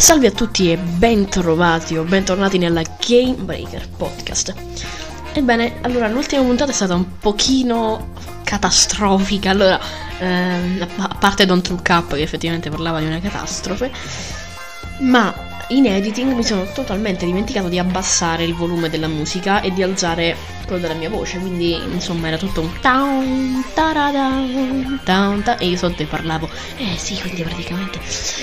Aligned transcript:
Salve 0.00 0.28
a 0.28 0.30
tutti 0.30 0.72
e 0.72 0.78
bentrovati 0.78 1.94
o 1.94 2.04
bentornati 2.04 2.56
nella 2.56 2.80
Game 3.06 3.34
Breaker 3.34 3.86
Podcast. 3.86 4.54
Ebbene, 5.34 5.74
allora 5.82 6.08
l'ultima 6.08 6.40
puntata 6.40 6.70
è 6.70 6.74
stata 6.74 6.94
un 6.94 7.18
pochino 7.18 8.14
catastrofica. 8.42 9.50
Allora, 9.50 9.78
ehm, 10.18 10.88
a 10.96 11.16
parte 11.20 11.44
Don't 11.44 11.68
Look 11.68 11.86
Up 11.90 12.14
che 12.14 12.22
effettivamente 12.22 12.70
parlava 12.70 12.98
di 12.98 13.04
una 13.04 13.20
catastrofe, 13.20 13.92
ma 15.00 15.34
in 15.68 15.86
editing 15.86 16.32
mi 16.32 16.44
sono 16.44 16.64
totalmente 16.72 17.26
dimenticato 17.26 17.68
di 17.68 17.78
abbassare 17.78 18.44
il 18.44 18.54
volume 18.54 18.88
della 18.88 19.06
musica 19.06 19.60
e 19.60 19.70
di 19.70 19.82
alzare 19.82 20.34
quello 20.66 20.80
della 20.80 20.94
mia 20.94 21.10
voce, 21.10 21.38
quindi 21.38 21.74
insomma 21.74 22.28
era 22.28 22.38
tutto 22.38 22.62
un 22.62 22.70
down, 22.80 23.64
down, 23.74 25.00
down, 25.04 25.56
e 25.58 25.66
io 25.66 25.76
sotto 25.76 26.02
e 26.02 26.06
parlavo, 26.06 26.48
eh 26.76 26.96
sì, 26.96 27.20
quindi 27.20 27.42
praticamente. 27.42 28.00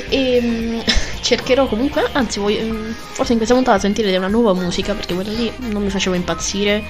E 0.09 0.39
um, 0.41 0.83
cercherò 1.27 1.67
comunque, 1.67 2.07
anzi 2.13 2.39
voglio, 2.39 2.63
um, 2.63 2.93
forse 2.93 3.33
in 3.33 3.37
questa 3.37 3.53
puntata 3.53 3.79
sentire 3.79 4.15
una 4.15 4.29
nuova 4.29 4.53
musica 4.53 4.93
perché 4.93 5.13
quella 5.13 5.33
lì 5.33 5.51
non 5.57 5.83
mi 5.83 5.89
faceva 5.89 6.15
impazzire. 6.15 6.81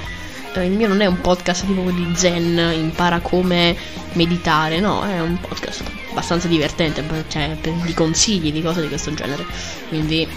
Uh, 0.54 0.60
il 0.60 0.74
mio 0.74 0.88
non 0.88 1.02
è 1.02 1.08
un 1.08 1.20
podcast 1.22 1.66
tipo 1.66 1.82
quelli 1.82 2.16
zen, 2.16 2.56
impara 2.76 3.20
come 3.20 3.76
meditare, 4.14 4.80
no, 4.80 5.04
è 5.04 5.20
un 5.20 5.40
podcast 5.40 5.82
abbastanza 6.12 6.48
divertente, 6.48 7.04
cioè 7.30 7.58
di 7.84 7.94
consigli, 7.96 8.52
di 8.52 8.62
cose 8.62 8.82
di 8.82 8.90
questo 8.90 9.12
genere. 9.12 9.44
Quindi 9.88 10.28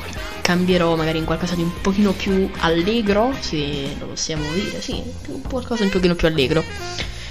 cambierò 0.40 0.96
magari 0.96 1.18
in 1.18 1.26
qualcosa 1.26 1.54
di 1.54 1.62
un 1.62 1.82
pochino 1.82 2.12
più 2.12 2.48
allegro, 2.60 3.34
se 3.38 3.96
lo 3.98 4.06
possiamo 4.06 4.50
dire, 4.54 4.80
sì, 4.80 5.02
qualcosa 5.46 5.80
di 5.82 5.88
un 5.88 5.90
pochino 5.90 6.14
più 6.14 6.26
allegro. 6.26 6.64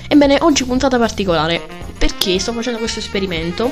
Ebbene, 0.07 0.37
oggi 0.41 0.65
puntata 0.65 0.99
particolare, 0.99 1.65
perché 1.97 2.37
sto 2.37 2.53
facendo 2.53 2.77
questo 2.77 2.99
esperimento. 2.99 3.71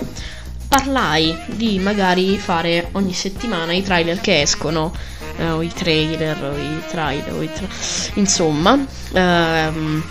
Parlai 0.67 1.35
di 1.47 1.79
magari 1.79 2.37
fare 2.37 2.89
ogni 2.93 3.13
settimana 3.13 3.73
i 3.73 3.83
trailer 3.83 4.19
che 4.19 4.41
escono, 4.41 4.93
eh, 5.37 5.49
o 5.49 5.61
i 5.61 5.71
trailer, 5.73 6.43
o 6.43 6.57
i 6.57 6.81
trailer, 6.89 7.33
o 7.33 7.41
i 7.41 7.51
tra... 7.51 7.65
insomma, 8.15 8.77
ehm, 9.13 10.03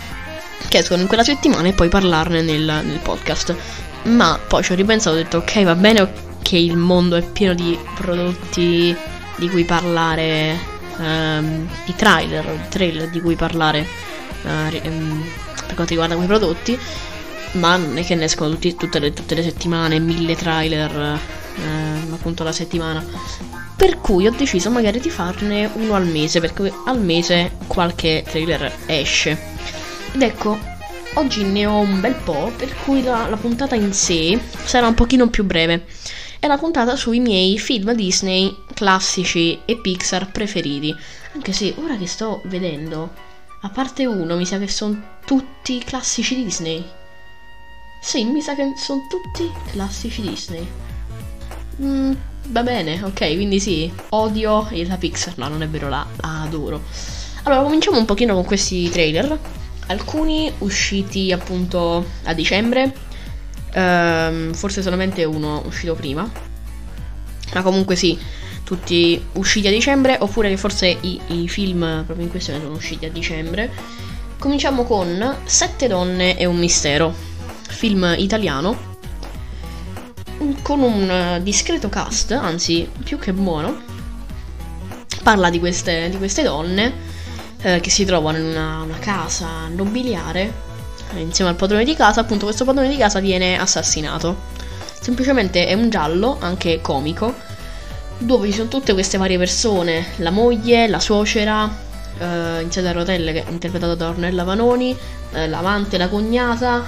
che 0.67 0.79
escono 0.79 1.01
in 1.01 1.07
quella 1.07 1.23
settimana 1.23 1.67
e 1.67 1.73
poi 1.73 1.89
parlarne 1.89 2.41
nel, 2.41 2.81
nel 2.83 2.99
podcast. 3.01 3.55
Ma 4.03 4.39
poi 4.47 4.63
ci 4.63 4.71
ho 4.71 4.75
ripensato 4.75 5.15
e 5.15 5.19
ho 5.19 5.23
detto 5.23 5.37
ok 5.37 5.63
va 5.63 5.75
bene 5.75 6.11
che 6.41 6.57
il 6.57 6.77
mondo 6.77 7.15
è 7.15 7.23
pieno 7.23 7.53
di 7.53 7.77
prodotti 7.95 8.95
di 9.35 9.49
cui 9.49 9.65
parlare, 9.65 10.57
um, 10.97 11.67
di 11.85 11.95
trailer, 11.95 12.45
di 12.45 12.69
trailer 12.69 13.09
di 13.09 13.21
cui 13.21 13.35
parlare 13.35 13.85
uh, 14.43 14.69
per 15.67 15.75
quanto 15.75 15.91
riguarda 15.91 16.15
quei 16.15 16.27
prodotti, 16.27 16.79
ma 17.53 17.75
non 17.77 17.97
è 17.97 18.03
che 18.03 18.15
ne 18.15 18.25
escono 18.25 18.51
tutti, 18.51 18.75
tutte, 18.75 18.99
le, 18.99 19.13
tutte, 19.13 19.35
le, 19.35 19.43
settimane, 19.43 19.99
mille 19.99 20.35
trailer 20.35 21.19
uh, 21.55 22.13
appunto 22.13 22.43
la 22.43 22.51
settimana. 22.51 23.03
Per 23.75 23.99
cui 23.99 24.27
ho 24.27 24.31
deciso 24.31 24.69
magari 24.69 24.99
di 24.99 25.09
farne 25.09 25.69
uno 25.73 25.93
al 25.93 26.07
mese, 26.07 26.39
perché 26.39 26.73
al 26.85 26.99
mese 26.99 27.51
qualche 27.67 28.23
trailer 28.27 28.71
esce. 28.87 29.37
Ed 30.13 30.21
ecco, 30.21 30.57
oggi 31.13 31.43
ne 31.43 31.65
ho 31.65 31.79
un 31.79 31.99
bel 31.99 32.15
po', 32.15 32.51
per 32.55 32.73
cui 32.83 33.03
la, 33.03 33.27
la 33.27 33.37
puntata 33.37 33.75
in 33.75 33.93
sé 33.93 34.39
sarà 34.63 34.87
un 34.87 34.95
pochino 34.95 35.29
più 35.29 35.43
breve. 35.43 35.85
È 36.39 36.47
la 36.47 36.57
puntata 36.57 36.95
sui 36.95 37.19
miei 37.19 37.57
film 37.57 37.93
Disney 37.93 38.55
classici 38.73 39.59
e 39.65 39.77
Pixar 39.77 40.31
preferiti. 40.31 40.95
Anche 41.33 41.51
se 41.51 41.73
ora 41.77 41.97
che 41.97 42.07
sto 42.07 42.41
vedendo, 42.45 43.11
a 43.61 43.69
parte 43.69 44.05
uno, 44.05 44.35
mi 44.35 44.45
sa 44.45 44.59
che 44.59 44.67
sono 44.67 45.17
tutti 45.25 45.79
classici 45.83 46.35
Disney. 46.35 46.96
Sì, 47.99 48.23
mi 48.23 48.41
sa 48.41 48.55
che 48.55 48.73
sono 48.75 49.05
tutti 49.09 49.51
classici 49.71 50.21
Disney. 50.21 50.67
Mm, 51.81 52.13
va 52.47 52.63
bene, 52.63 53.03
ok, 53.03 53.35
quindi 53.35 53.59
sì, 53.59 53.91
odio 54.09 54.67
la 54.71 54.97
Pixar, 54.97 55.37
no, 55.37 55.47
non 55.47 55.61
è 55.61 55.67
vero, 55.67 55.89
la, 55.89 56.05
la 56.17 56.41
adoro. 56.41 56.81
Allora, 57.43 57.61
cominciamo 57.61 57.97
un 57.97 58.05
pochino 58.05 58.33
con 58.33 58.45
questi 58.45 58.89
trailer 58.89 59.39
alcuni 59.87 60.51
usciti 60.59 61.31
appunto 61.31 62.05
a 62.23 62.33
dicembre, 62.33 62.93
ehm, 63.73 64.53
forse 64.53 64.81
solamente 64.81 65.23
uno 65.23 65.63
uscito 65.65 65.93
prima, 65.95 66.29
ma 67.53 67.61
comunque 67.61 67.95
sì, 67.95 68.17
tutti 68.63 69.21
usciti 69.33 69.67
a 69.67 69.71
dicembre, 69.71 70.17
oppure 70.19 70.55
forse 70.57 70.97
i, 71.01 71.19
i 71.27 71.47
film 71.47 72.03
proprio 72.05 72.25
in 72.25 72.29
questione 72.29 72.59
sono 72.59 72.75
usciti 72.75 73.05
a 73.05 73.11
dicembre. 73.11 73.71
Cominciamo 74.39 74.83
con 74.83 75.37
Sette 75.45 75.87
donne 75.87 76.37
e 76.37 76.45
un 76.45 76.57
mistero, 76.57 77.13
film 77.67 78.15
italiano, 78.17 78.95
con 80.61 80.81
un 80.81 81.39
discreto 81.43 81.89
cast, 81.89 82.31
anzi 82.31 82.89
più 83.03 83.17
che 83.17 83.33
buono. 83.33 83.95
Parla 85.23 85.49
di 85.49 85.59
queste, 85.59 86.09
di 86.09 86.17
queste 86.17 86.43
donne 86.43 86.93
eh, 87.61 87.79
che 87.79 87.89
si 87.89 88.05
trovano 88.05 88.37
in 88.37 88.45
una, 88.45 88.81
una 88.81 88.97
casa 88.99 89.67
nobiliare 89.67 90.53
eh, 91.13 91.19
insieme 91.19 91.49
al 91.49 91.57
padrone 91.57 91.83
di 91.83 91.95
casa. 91.95 92.21
Appunto, 92.21 92.45
questo 92.45 92.63
padrone 92.65 92.87
di 92.87 92.97
casa 92.97 93.19
viene 93.19 93.59
assassinato. 93.59 94.55
Semplicemente 94.99 95.67
è 95.67 95.73
un 95.73 95.89
giallo, 95.89 96.37
anche 96.39 96.79
comico, 96.81 97.33
dove 98.19 98.47
ci 98.47 98.53
sono 98.53 98.69
tutte 98.69 98.93
queste 98.93 99.17
varie 99.17 99.37
persone: 99.37 100.05
la 100.17 100.31
moglie, 100.31 100.87
la 100.87 100.99
suocera, 100.99 101.69
eh, 102.17 102.61
in 102.61 102.71
sede 102.71 102.87
a 102.87 102.91
rotelle, 102.93 103.43
interpretata 103.49 103.95
da 103.95 104.09
Ornella 104.09 104.43
Vanoni, 104.43 104.97
eh, 105.33 105.47
l'amante, 105.47 105.97
la 105.97 106.07
cognata, 106.07 106.83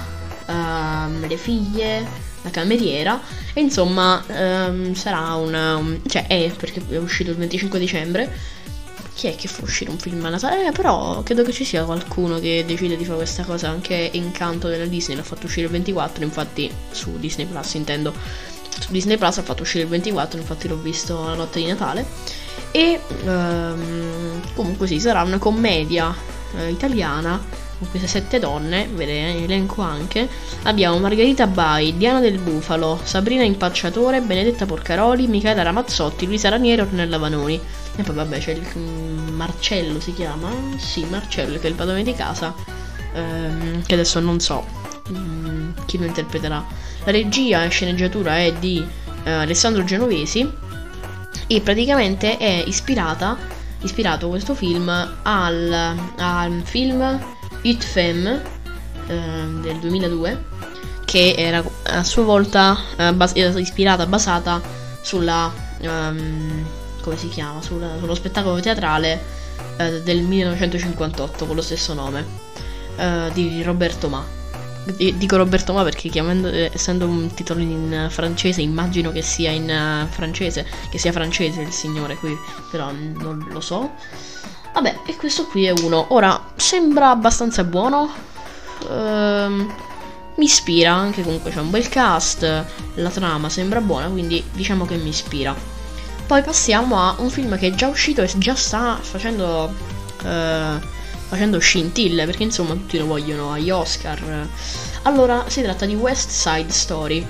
ehm, 0.50 1.28
le 1.28 1.36
figlie, 1.36 2.06
la 2.42 2.50
cameriera. 2.50 3.20
E 3.52 3.60
insomma, 3.60 4.22
ehm, 4.26 4.94
sarà 4.94 5.34
un, 5.34 5.54
un. 5.54 6.00
cioè, 6.06 6.26
è 6.26 6.50
perché 6.56 6.82
è 6.88 6.96
uscito 6.96 7.30
il 7.30 7.36
25 7.36 7.78
dicembre 7.78 8.58
chi 9.20 9.26
è 9.26 9.36
che 9.36 9.48
fa 9.48 9.62
uscire 9.62 9.90
un 9.90 9.98
film 9.98 10.24
a 10.24 10.30
Natale? 10.30 10.68
Eh, 10.68 10.72
però 10.72 11.22
credo 11.22 11.42
che 11.42 11.52
ci 11.52 11.62
sia 11.62 11.84
qualcuno 11.84 12.38
che 12.38 12.64
decide 12.66 12.96
di 12.96 13.04
fare 13.04 13.18
questa 13.18 13.44
cosa. 13.44 13.68
Anche 13.68 14.08
Incanto 14.14 14.66
della 14.68 14.86
Disney 14.86 15.14
l'ha 15.14 15.22
fatto 15.22 15.44
uscire 15.44 15.66
il 15.66 15.72
24, 15.72 16.24
infatti 16.24 16.72
su 16.90 17.18
Disney 17.18 17.44
Plus 17.44 17.74
intendo. 17.74 18.14
Su 18.78 18.90
Disney 18.90 19.18
Plus 19.18 19.36
ha 19.36 19.42
fatto 19.42 19.60
uscire 19.60 19.84
il 19.84 19.90
24, 19.90 20.40
infatti 20.40 20.68
l'ho 20.68 20.78
visto 20.78 21.22
la 21.22 21.34
notte 21.34 21.60
di 21.60 21.66
Natale. 21.66 22.06
E 22.70 22.98
um, 23.24 24.40
comunque 24.54 24.86
sì, 24.86 24.98
sarà 24.98 25.22
una 25.22 25.36
commedia 25.36 26.14
eh, 26.56 26.70
italiana 26.70 27.38
con 27.80 27.88
queste 27.88 28.06
sette 28.06 28.38
donne, 28.38 28.86
vedete, 28.92 29.42
elenco 29.44 29.80
anche. 29.80 30.28
Abbiamo 30.64 30.98
Margherita 30.98 31.46
Bai, 31.46 31.96
Diana 31.96 32.20
del 32.20 32.38
Bufalo, 32.38 33.00
Sabrina 33.02 33.42
Impacciatore, 33.42 34.20
Benedetta 34.20 34.66
Porcaroli, 34.66 35.26
Michela 35.26 35.62
Ramazzotti, 35.62 36.26
Luisa 36.26 36.50
Ranieri 36.50 36.82
Ornella 36.82 37.16
Vanoni. 37.16 37.58
E 37.96 38.02
poi 38.02 38.14
vabbè 38.14 38.38
c'è 38.38 38.52
il 38.52 38.66
mm, 38.76 39.28
Marcello 39.34 39.98
si 39.98 40.12
chiama? 40.12 40.50
Sì, 40.76 41.06
Marcello 41.06 41.58
che 41.58 41.66
è 41.66 41.70
il 41.70 41.74
padrone 41.74 42.02
di 42.02 42.14
casa. 42.14 42.54
Ehm, 43.14 43.82
che 43.84 43.94
adesso 43.94 44.20
non 44.20 44.38
so 44.40 44.64
um, 45.08 45.72
chi 45.86 45.96
lo 45.96 46.04
interpreterà. 46.04 46.62
La 47.04 47.12
regia 47.12 47.64
e 47.64 47.70
sceneggiatura 47.70 48.36
è 48.38 48.52
di 48.52 48.86
eh, 49.24 49.30
Alessandro 49.30 49.84
Genovesi. 49.84 50.68
E 51.46 51.60
praticamente 51.62 52.36
è 52.36 52.62
ispirata, 52.66 53.36
ispirato 53.80 54.28
questo 54.28 54.54
film 54.54 54.88
al, 55.22 55.96
al 56.16 56.60
film 56.62 57.38
It 57.62 57.82
Femme 57.82 58.42
eh, 59.06 59.14
del 59.60 59.78
2002 59.78 60.44
che 61.04 61.34
era 61.36 61.62
a 61.84 62.04
sua 62.04 62.22
volta 62.22 62.78
eh, 62.96 63.12
bas- 63.12 63.34
ispirata, 63.34 64.06
basata 64.06 64.60
sulla 65.00 65.52
um, 65.80 66.64
come 67.00 67.16
si 67.16 67.28
chiama, 67.28 67.60
sul, 67.62 67.84
sullo 67.98 68.14
spettacolo 68.14 68.60
teatrale 68.60 69.20
eh, 69.76 70.02
del 70.02 70.22
1958 70.22 71.46
con 71.46 71.56
lo 71.56 71.62
stesso 71.62 71.94
nome 71.94 72.24
eh, 72.96 73.30
di 73.32 73.62
Roberto 73.62 74.08
Ma. 74.08 74.38
Dico 74.96 75.36
Roberto 75.36 75.72
Ma 75.72 75.82
perché 75.82 76.10
eh, 76.12 76.70
essendo 76.72 77.06
un 77.06 77.32
titolo 77.34 77.60
in 77.60 78.06
francese 78.08 78.60
immagino 78.60 79.12
che 79.12 79.22
sia 79.22 79.50
in 79.50 80.06
francese, 80.08 80.66
che 80.90 80.98
sia 80.98 81.12
francese 81.12 81.60
il 81.60 81.72
signore 81.72 82.14
qui, 82.16 82.36
però 82.70 82.90
non 82.92 83.46
lo 83.50 83.60
so. 83.60 83.92
Vabbè, 84.72 85.00
e 85.06 85.16
questo 85.16 85.46
qui 85.46 85.64
è 85.64 85.70
uno. 85.70 86.06
Ora, 86.10 86.52
sembra 86.56 87.10
abbastanza 87.10 87.64
buono. 87.64 88.10
Ehm, 88.88 89.72
mi 90.36 90.44
ispira, 90.44 90.92
anche 90.92 91.22
comunque 91.22 91.50
c'è 91.50 91.60
un 91.60 91.70
bel 91.70 91.88
cast, 91.88 92.64
la 92.94 93.10
trama 93.10 93.48
sembra 93.48 93.80
buona, 93.80 94.08
quindi 94.08 94.42
diciamo 94.52 94.86
che 94.86 94.96
mi 94.96 95.08
ispira. 95.10 95.54
Poi 96.26 96.42
passiamo 96.42 96.98
a 96.98 97.16
un 97.18 97.28
film 97.28 97.58
che 97.58 97.68
è 97.68 97.74
già 97.74 97.88
uscito 97.88 98.22
e 98.22 98.30
già 98.36 98.54
sta 98.54 98.98
facendo, 99.00 99.74
eh, 100.24 100.78
facendo 101.28 101.58
scintille, 101.58 102.24
perché 102.24 102.44
insomma 102.44 102.72
tutti 102.72 102.96
lo 102.96 103.06
vogliono 103.06 103.52
agli 103.52 103.70
Oscar. 103.70 104.48
Allora, 105.02 105.44
si 105.48 105.60
tratta 105.60 105.84
di 105.84 105.94
West 105.94 106.30
Side 106.30 106.70
Story, 106.70 107.26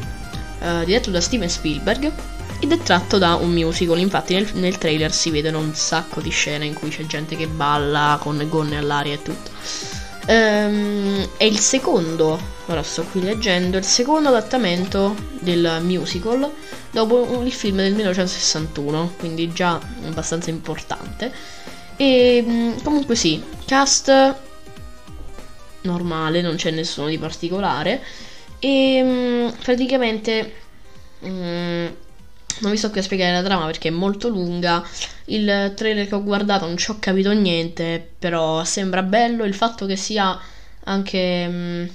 eh, 0.61 0.85
diretto 0.85 1.11
da 1.11 1.21
Steven 1.21 1.49
Spielberg 1.49 2.13
ed 2.61 2.73
è 2.73 2.79
tratto 2.79 3.19
da 3.19 3.35
un 3.35 3.51
musical. 3.51 3.99
Infatti, 3.99 4.35
nel, 4.35 4.49
nel, 4.55 4.79
trailer 4.79 5.13
si 5.13 5.31
vedono 5.31 5.59
un 5.59 5.75
sacco 5.75 6.21
di 6.21 6.31
scene 6.31 6.67
in 6.67 6.75
cui 6.75 6.91
c'è 6.91 7.07
gente 7.07 7.35
che 7.35 7.47
balla 7.47 8.19
con 8.21 8.45
gonne 8.49 8.77
all'aria 8.77 9.15
e 9.15 9.23
tutto. 9.23 9.51
Ehm, 10.27 11.29
è 11.37 11.45
il 11.45 11.59
secondo, 11.59 12.39
ora 12.67 12.83
sto 12.83 13.03
qui 13.05 13.23
leggendo, 13.23 13.79
il 13.79 13.85
secondo 13.85 14.29
adattamento 14.29 15.17
del 15.41 15.81
musical 15.83 16.49
dopo 16.91 17.43
il 17.43 17.53
film 17.53 17.77
del 17.77 17.95
1961, 17.95 19.15
quindi 19.19 19.53
già 19.53 19.81
abbastanza 20.05 20.51
importante. 20.51 21.33
E 21.97 22.45
mm, 22.47 22.73
comunque 22.83 23.15
sì, 23.15 23.43
cast 23.65 24.35
normale, 25.83 26.43
non 26.43 26.57
c'è 26.57 26.71
nessuno 26.71 27.09
di 27.09 27.19
particolare. 27.19 28.03
E 28.59 29.01
mm, 29.03 29.49
praticamente 29.63 30.55
mm, 31.27 31.87
non 32.61 32.71
vi 32.71 32.77
sto 32.77 32.91
qui 32.91 33.01
a 33.01 33.03
spiegare 33.03 33.33
la 33.33 33.43
trama 33.43 33.67
perché 33.67 33.89
è 33.89 33.93
molto 33.93 34.29
lunga. 34.29 34.85
Il 35.27 35.73
trailer 35.77 36.07
che 36.07 36.15
ho 36.15 36.23
guardato 36.23 36.67
non 36.67 36.77
ci 36.77 36.91
ho 36.91 36.97
capito 36.99 37.33
niente, 37.33 38.07
però 38.19 38.65
sembra 38.65 39.03
bello. 39.03 39.45
Il 39.45 39.55
fatto 39.55 39.87
che 39.87 39.97
sia 39.97 40.39
anche, 40.85 41.49
mm, 41.49 41.87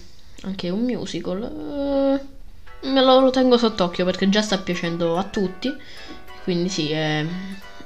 anche 0.44 0.70
un 0.70 0.82
musical, 0.84 1.42
eh, 1.44 2.88
me 2.88 3.02
lo, 3.04 3.20
lo 3.20 3.30
tengo 3.30 3.58
sott'occhio 3.58 4.06
perché 4.06 4.30
già 4.30 4.42
sta 4.42 4.58
piacendo 4.58 5.18
a 5.18 5.24
tutti. 5.24 5.74
Quindi 6.44 6.70
sì, 6.70 6.92
eh, 6.92 7.26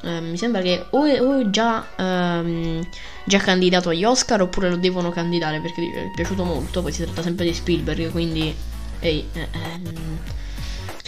eh, 0.02 0.20
mi 0.22 0.38
sembra 0.38 0.62
che 0.62 0.86
o 0.92 1.06
è, 1.06 1.22
o 1.22 1.40
è 1.40 1.50
già, 1.50 1.86
ehm, 1.96 2.88
già 3.26 3.40
candidato 3.40 3.90
agli 3.90 4.04
Oscar 4.04 4.42
oppure 4.42 4.70
lo 4.70 4.78
devono 4.78 5.12
candidare 5.12 5.60
perché 5.62 5.82
è 5.82 6.12
piaciuto 6.16 6.44
molto. 6.44 6.82
Poi 6.82 6.92
si 6.92 7.04
tratta 7.04 7.22
sempre 7.22 7.46
di 7.46 7.54
Spielberg, 7.54 8.12
quindi... 8.12 8.56
Ehi, 9.02 9.26
eh, 9.34 9.48
ehm, 9.52 10.20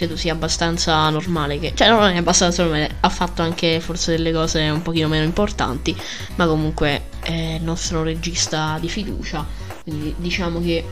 credo 0.01 0.15
sia 0.15 0.33
abbastanza 0.33 1.07
normale 1.11 1.59
che... 1.59 1.73
Cioè 1.75 1.87
non 1.87 2.01
è 2.09 2.17
abbastanza 2.17 2.63
normale, 2.63 2.95
ha 3.01 3.09
fatto 3.09 3.43
anche 3.43 3.79
forse 3.79 4.11
delle 4.11 4.31
cose 4.31 4.67
un 4.69 4.81
pochino 4.81 5.07
meno 5.07 5.23
importanti, 5.23 5.95
ma 6.37 6.47
comunque 6.47 7.03
è 7.19 7.57
il 7.59 7.63
nostro 7.63 8.01
regista 8.01 8.79
di 8.81 8.89
fiducia, 8.89 9.45
quindi 9.83 10.15
diciamo 10.17 10.59
che 10.59 10.83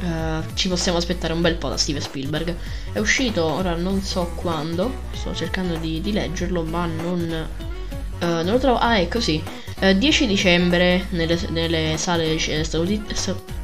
uh, 0.00 0.42
ci 0.54 0.68
possiamo 0.68 0.96
aspettare 0.96 1.34
un 1.34 1.42
bel 1.42 1.56
po' 1.56 1.68
da 1.68 1.76
Steven 1.76 2.00
Spielberg. 2.00 2.56
È 2.92 2.98
uscito, 2.98 3.44
ora 3.44 3.74
non 3.74 4.00
so 4.00 4.32
quando, 4.34 4.90
sto 5.12 5.34
cercando 5.34 5.76
di, 5.76 6.00
di 6.00 6.12
leggerlo, 6.12 6.62
ma 6.62 6.86
non... 6.86 7.46
Uh, 8.18 8.26
non 8.26 8.46
lo 8.46 8.58
trovo... 8.58 8.78
Ah, 8.78 8.96
è 8.96 9.08
così. 9.08 9.42
Uh, 9.84 9.92
10 9.92 10.26
dicembre 10.26 11.08
nelle, 11.10 11.38
nelle 11.50 11.98
sale 11.98 12.38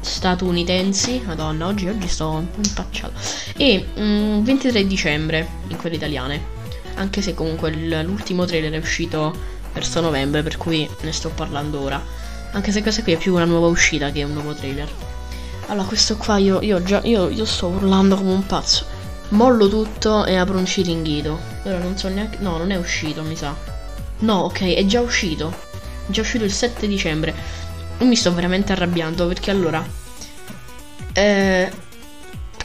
statunitensi. 0.01 1.23
Madonna, 1.25 1.65
oggi, 1.65 1.87
oggi 1.87 2.07
sto 2.07 2.29
un 2.29 2.51
po' 2.51 2.59
impacciato. 2.63 3.13
E 3.57 3.87
mm, 3.99 4.43
23 4.43 4.85
dicembre 4.85 5.47
in 5.69 5.77
quelle 5.77 5.95
italiane. 5.95 6.59
Anche 6.95 7.23
se 7.23 7.33
comunque 7.33 7.71
l'ultimo 7.71 8.45
trailer 8.45 8.71
è 8.73 8.77
uscito 8.77 9.33
verso 9.73 9.99
novembre, 9.99 10.43
per 10.43 10.57
cui 10.57 10.87
ne 11.01 11.11
sto 11.11 11.29
parlando 11.29 11.81
ora. 11.81 11.99
Anche 12.51 12.71
se 12.71 12.83
questa 12.83 13.01
qui 13.01 13.13
è 13.13 13.17
più 13.17 13.33
una 13.33 13.45
nuova 13.45 13.65
uscita 13.65 14.11
che 14.11 14.21
un 14.21 14.33
nuovo 14.33 14.53
trailer. 14.53 14.87
Allora, 15.69 15.87
questo 15.87 16.17
qua 16.17 16.37
io, 16.37 16.61
io 16.61 16.83
già 16.83 17.01
io, 17.03 17.29
io 17.29 17.45
sto 17.45 17.65
urlando 17.65 18.15
come 18.15 18.33
un 18.33 18.45
pazzo. 18.45 18.85
Mollo 19.29 19.67
tutto 19.67 20.25
e 20.25 20.35
apro 20.35 20.59
un 20.59 20.67
ciringhito. 20.67 21.39
Ora 21.63 21.79
non 21.79 21.97
so 21.97 22.09
neanche. 22.09 22.37
No, 22.41 22.57
non 22.57 22.69
è 22.69 22.75
uscito, 22.75 23.23
mi 23.23 23.35
sa. 23.35 23.55
No, 24.19 24.35
ok, 24.41 24.75
è 24.75 24.85
già 24.85 25.01
uscito. 25.01 25.69
Già 26.07 26.21
uscito 26.21 26.43
il 26.43 26.51
7 26.51 26.87
dicembre. 26.87 27.33
Mi 27.99 28.15
sto 28.15 28.33
veramente 28.33 28.71
arrabbiando 28.71 29.27
perché 29.27 29.51
allora. 29.51 29.85
Eh, 31.13 31.71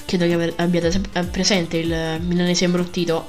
credo 0.05 0.27
che 0.27 0.55
abbiate 0.57 1.01
eh, 1.13 1.25
presente 1.25 1.77
il 1.77 2.21
milanese 2.23 2.65
imbruttito. 2.65 3.27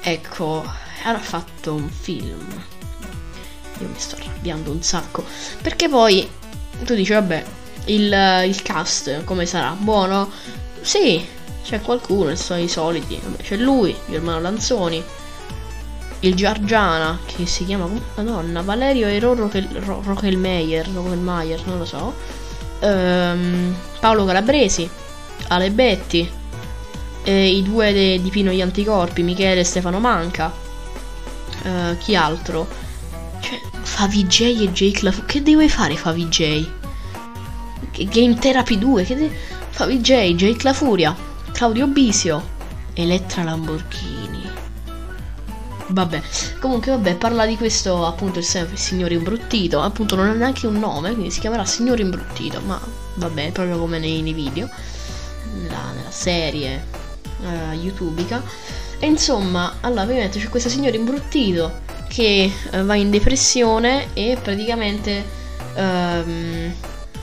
Ecco, 0.00 0.64
ha 1.04 1.18
fatto 1.18 1.74
un 1.74 1.88
film. 1.88 2.64
Io 3.80 3.88
mi 3.88 3.98
sto 3.98 4.16
arrabbiando 4.16 4.70
un 4.70 4.82
sacco. 4.82 5.24
Perché 5.62 5.88
poi 5.88 6.28
tu 6.84 6.94
dici, 6.94 7.12
vabbè, 7.12 7.44
il, 7.86 8.42
il 8.46 8.62
cast 8.62 9.24
come 9.24 9.46
sarà? 9.46 9.76
Buono? 9.78 10.30
Sì, 10.80 11.24
c'è 11.62 11.80
qualcuno, 11.80 12.34
sono 12.34 12.60
i 12.60 12.68
soliti. 12.68 13.18
Vabbè, 13.22 13.42
c'è 13.42 13.56
lui, 13.56 13.96
Germano 14.08 14.40
Lanzoni 14.40 15.02
il 16.20 16.34
Giargiana, 16.34 17.18
che 17.24 17.46
si 17.46 17.64
chiama, 17.64 17.88
madonna, 18.16 18.62
Valerio 18.62 19.06
Ero 19.06 19.34
Rochelmeyer, 19.34 20.88
Rochelmeyer, 20.92 21.66
non 21.66 21.78
lo 21.78 21.84
so, 21.84 22.14
ehm, 22.80 23.74
Paolo 24.00 24.24
Calabresi, 24.24 24.88
Ale 25.48 25.70
Betti, 25.70 26.28
eh, 27.22 27.48
i 27.48 27.62
due 27.62 27.92
de, 27.92 28.20
di 28.20 28.30
Pino 28.30 28.50
gli 28.50 28.60
Anticorpi, 28.60 29.22
Michele 29.22 29.60
e 29.60 29.64
Stefano 29.64 30.00
Manca, 30.00 30.52
eh, 31.62 31.96
chi 31.98 32.16
altro? 32.16 32.66
Cioè, 33.40 33.60
Favi 33.82 34.26
J 34.26 34.40
e 34.60 34.72
Jake 34.72 35.02
La... 35.02 35.12
Che 35.12 35.42
devo 35.42 35.66
fare 35.68 35.96
Favi 35.96 36.26
J? 36.28 36.66
Game 38.10 38.34
Therapy 38.34 38.78
2, 38.78 39.04
che 39.04 39.14
de... 39.14 39.30
Favi 39.70 40.00
J, 40.00 40.34
Jake 40.34 40.64
La 40.64 40.72
Furia, 40.72 41.14
Claudio 41.52 41.86
Bisio, 41.86 42.56
Elettra 42.94 43.44
Lamborghini. 43.44 44.17
Vabbè, 45.90 46.20
comunque 46.60 46.92
vabbè, 46.92 47.16
parla 47.16 47.46
di 47.46 47.56
questo 47.56 48.04
appunto 48.04 48.40
il 48.40 48.44
signore 48.44 49.14
imbruttito, 49.14 49.80
appunto 49.80 50.16
non 50.16 50.28
ha 50.28 50.34
neanche 50.34 50.66
un 50.66 50.78
nome, 50.78 51.12
quindi 51.12 51.30
si 51.30 51.40
chiamerà 51.40 51.64
signore 51.64 52.02
imbruttito, 52.02 52.60
ma 52.60 52.78
vabbè, 53.14 53.52
proprio 53.52 53.78
come 53.78 53.98
nei, 53.98 54.20
nei 54.20 54.34
video, 54.34 54.68
nella, 55.54 55.92
nella 55.94 56.10
serie 56.10 56.84
uh, 57.40 57.74
youtubica. 57.74 58.42
E 58.98 59.06
insomma, 59.06 59.76
allora 59.80 60.02
ovviamente 60.02 60.38
c'è 60.38 60.48
questo 60.48 60.68
signore 60.68 60.96
imbruttito 60.96 61.80
che 62.08 62.52
uh, 62.72 62.82
va 62.84 62.94
in 62.94 63.10
depressione 63.10 64.08
e 64.12 64.36
praticamente 64.42 65.24
uh, 65.74 66.70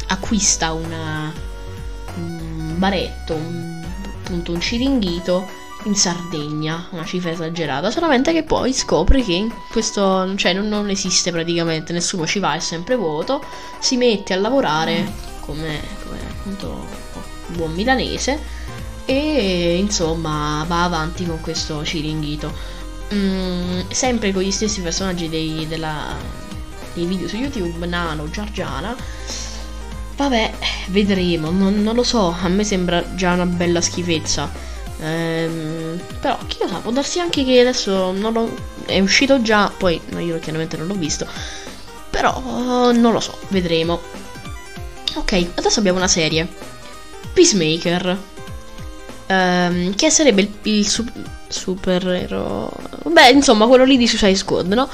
acquista 0.08 0.74
una, 0.74 1.32
un 2.16 2.74
baretto, 2.78 3.36
un, 3.36 3.86
appunto 4.24 4.54
un 4.54 4.60
ciringhito 4.60 5.64
in 5.86 5.96
Sardegna, 5.96 6.88
una 6.92 7.06
cifra 7.06 7.32
esagerata, 7.32 7.92
solamente 7.92 8.34
che 8.34 8.44
poi 8.44 8.74
scopre 8.74 9.22
che 9.22 9.48
questo, 9.72 10.36
cioè 10.36 10.54
non, 10.54 10.68
non 10.68 10.90
esiste 10.90 11.32
praticamente, 11.32 11.94
nessuno 11.94 12.26
ci 12.26 12.40
va, 12.40 12.56
è 12.56 12.60
sempre 12.60 12.96
vuoto, 12.96 13.44
si 13.80 13.96
mette 13.98 14.34
a 14.34 14.38
lavorare 14.38 15.12
come, 15.42 15.80
come 16.04 16.20
appunto 16.30 16.68
un 17.48 17.56
buon 17.56 17.74
milanese 17.74 18.64
e 19.06 19.78
insomma 19.78 20.66
va 20.68 20.84
avanti 20.84 21.26
con 21.26 21.40
questo 21.42 21.84
ciringhito. 21.84 22.74
Mm, 23.14 23.82
sempre 23.90 24.34
con 24.34 24.42
gli 24.42 24.52
stessi 24.52 24.82
personaggi 24.82 25.30
dei, 25.30 25.68
della, 25.68 26.16
dei 26.94 27.06
video 27.06 27.28
su 27.28 27.36
YouTube, 27.36 27.86
Nano, 27.86 28.30
Giorgiana. 28.30 28.96
Vabbè, 30.18 30.54
vedremo, 30.88 31.52
non, 31.52 31.84
non 31.84 31.94
lo 31.94 32.04
so, 32.04 32.36
a 32.42 32.48
me 32.48 32.64
sembra 32.64 33.14
già 33.14 33.34
una 33.34 33.46
bella 33.46 33.82
schifezza. 33.82 34.74
Ehm, 35.02 36.00
però 36.20 36.38
chi 36.48 36.58
lo 36.62 36.68
sa, 36.68 36.78
può 36.78 36.92
darsi 36.92 37.20
anche 37.20 37.44
che 37.44 37.60
adesso 37.60 38.12
non 38.12 38.34
lo, 38.34 38.56
è 38.86 39.00
uscito 39.00 39.42
già, 39.42 39.72
poi 39.76 40.00
no, 40.10 40.20
io 40.20 40.40
chiaramente 40.40 40.78
non 40.78 40.88
l'ho 40.88 40.96
visto. 40.96 41.28
Però 42.10 42.92
non 42.92 43.12
lo 43.12 43.20
so, 43.20 43.38
vedremo. 43.50 44.02
Ok, 45.16 45.48
adesso 45.56 45.80
abbiamo 45.80 45.98
una 45.98 46.08
serie. 46.08 46.48
Peacemaker. 47.34 48.18
Um, 49.28 49.96
che 49.96 50.10
sarebbe 50.10 50.42
il, 50.42 50.52
il 50.64 50.88
su, 50.88 51.04
supereroe. 51.48 52.70
Beh, 53.06 53.30
insomma, 53.32 53.68
quello 53.68 53.84
lì 53.84 53.98
di 53.98 54.08
Suicide 54.08 54.36
Squad, 54.36 54.72
no? 54.74 54.90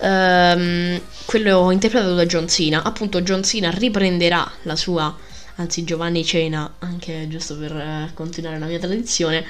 Um, 0.00 1.00
quello 1.24 1.70
interpretato 1.70 2.14
da 2.14 2.26
John 2.26 2.48
Cena. 2.48 2.82
Appunto, 2.82 3.22
John 3.22 3.42
Cena 3.42 3.70
riprenderà 3.70 4.50
la 4.62 4.76
sua 4.76 5.14
anzi 5.60 5.84
Giovanni 5.84 6.24
Cena, 6.24 6.76
anche 6.78 7.26
giusto 7.28 7.56
per 7.56 7.72
uh, 7.72 8.14
continuare 8.14 8.58
la 8.58 8.66
mia 8.66 8.78
tradizione, 8.78 9.44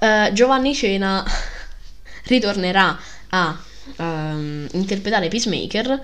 uh, 0.00 0.32
Giovanni 0.32 0.74
Cena 0.74 1.24
ritornerà 2.24 2.98
a 3.30 3.58
um, 3.96 4.66
interpretare 4.72 5.28
Peacemaker 5.28 6.00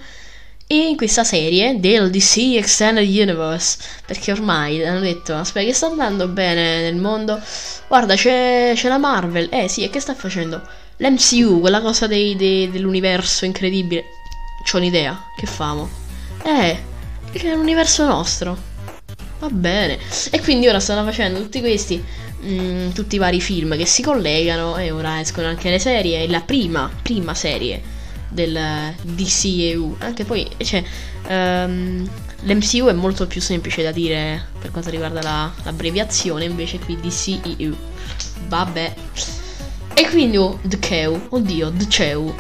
in 0.69 0.97
questa 0.97 1.23
serie 1.23 1.79
del 1.79 2.09
DC 2.11 2.55
Extended 2.57 3.07
Universe 3.07 3.79
perché 4.07 4.33
ormai 4.33 4.83
hanno 4.87 5.01
detto 5.01 5.35
aspetta 5.35 5.67
che 5.67 5.75
sta 5.75 5.87
andando 5.87 6.29
bene 6.29 6.81
nel 6.81 6.97
mondo? 6.97 7.39
Guarda 7.89 8.15
c'è, 8.15 8.73
c'è 8.75 8.89
la 8.89 8.99
Marvel. 8.99 9.49
Eh 9.53 9.69
sì 9.69 9.85
e 9.85 9.91
che 9.91 10.01
sta 10.01 10.15
facendo? 10.15 10.81
l'MCU 10.99 11.59
quella 11.61 11.81
cosa 11.81 12.07
dei, 12.07 12.37
dei, 12.37 12.71
dell'universo 12.71 13.45
incredibile. 13.45 14.05
C'ho 14.65 14.79
un'idea. 14.79 15.21
Che 15.37 15.47
famo? 15.47 15.91
Eh 16.45 16.91
c'è 17.39 17.55
l'universo 17.55 18.05
nostro 18.05 18.72
Va 19.43 19.49
bene. 19.51 19.99
E 20.31 20.41
quindi 20.41 20.69
ora 20.69 20.79
stanno 20.79 21.03
facendo 21.03 21.41
tutti 21.41 21.59
questi, 21.59 22.01
mh, 22.43 22.53
mm, 22.53 22.91
tutti 22.91 23.17
i 23.17 23.19
vari 23.19 23.41
film 23.41 23.77
che 23.77 23.87
si 23.87 24.01
collegano 24.01 24.77
e 24.77 24.93
ora 24.93 25.19
escono 25.19 25.49
anche 25.49 25.69
le 25.69 25.81
serie. 25.81 26.29
la 26.29 26.43
prima, 26.43 26.89
prima 27.03 27.35
serie 27.35 27.83
del 28.29 28.57
DCEU. 29.03 29.97
Anche 29.99 30.25
poi, 30.25 30.49
cioè, 30.59 30.85
um, 31.29 32.09
l'MCU 32.43 32.87
è 32.87 32.93
molto 32.93 33.27
più 33.27 33.41
semplice 33.41 33.83
da 33.83 33.91
dire 33.91 34.47
per 34.61 34.71
quanto 34.71 34.91
riguarda 34.91 35.21
la, 35.21 35.53
l'abbreviazione, 35.65 36.45
invece 36.45 36.79
qui 36.79 36.97
DCEU. 37.01 37.77
Vabbè. 38.47 38.95
E 39.95 40.09
quindi, 40.09 40.37
oh, 40.37 40.61
The 40.63 40.79
Kew, 40.79 41.21
oddio, 41.31 41.73
The 41.73 41.87
Chew. 41.89 42.33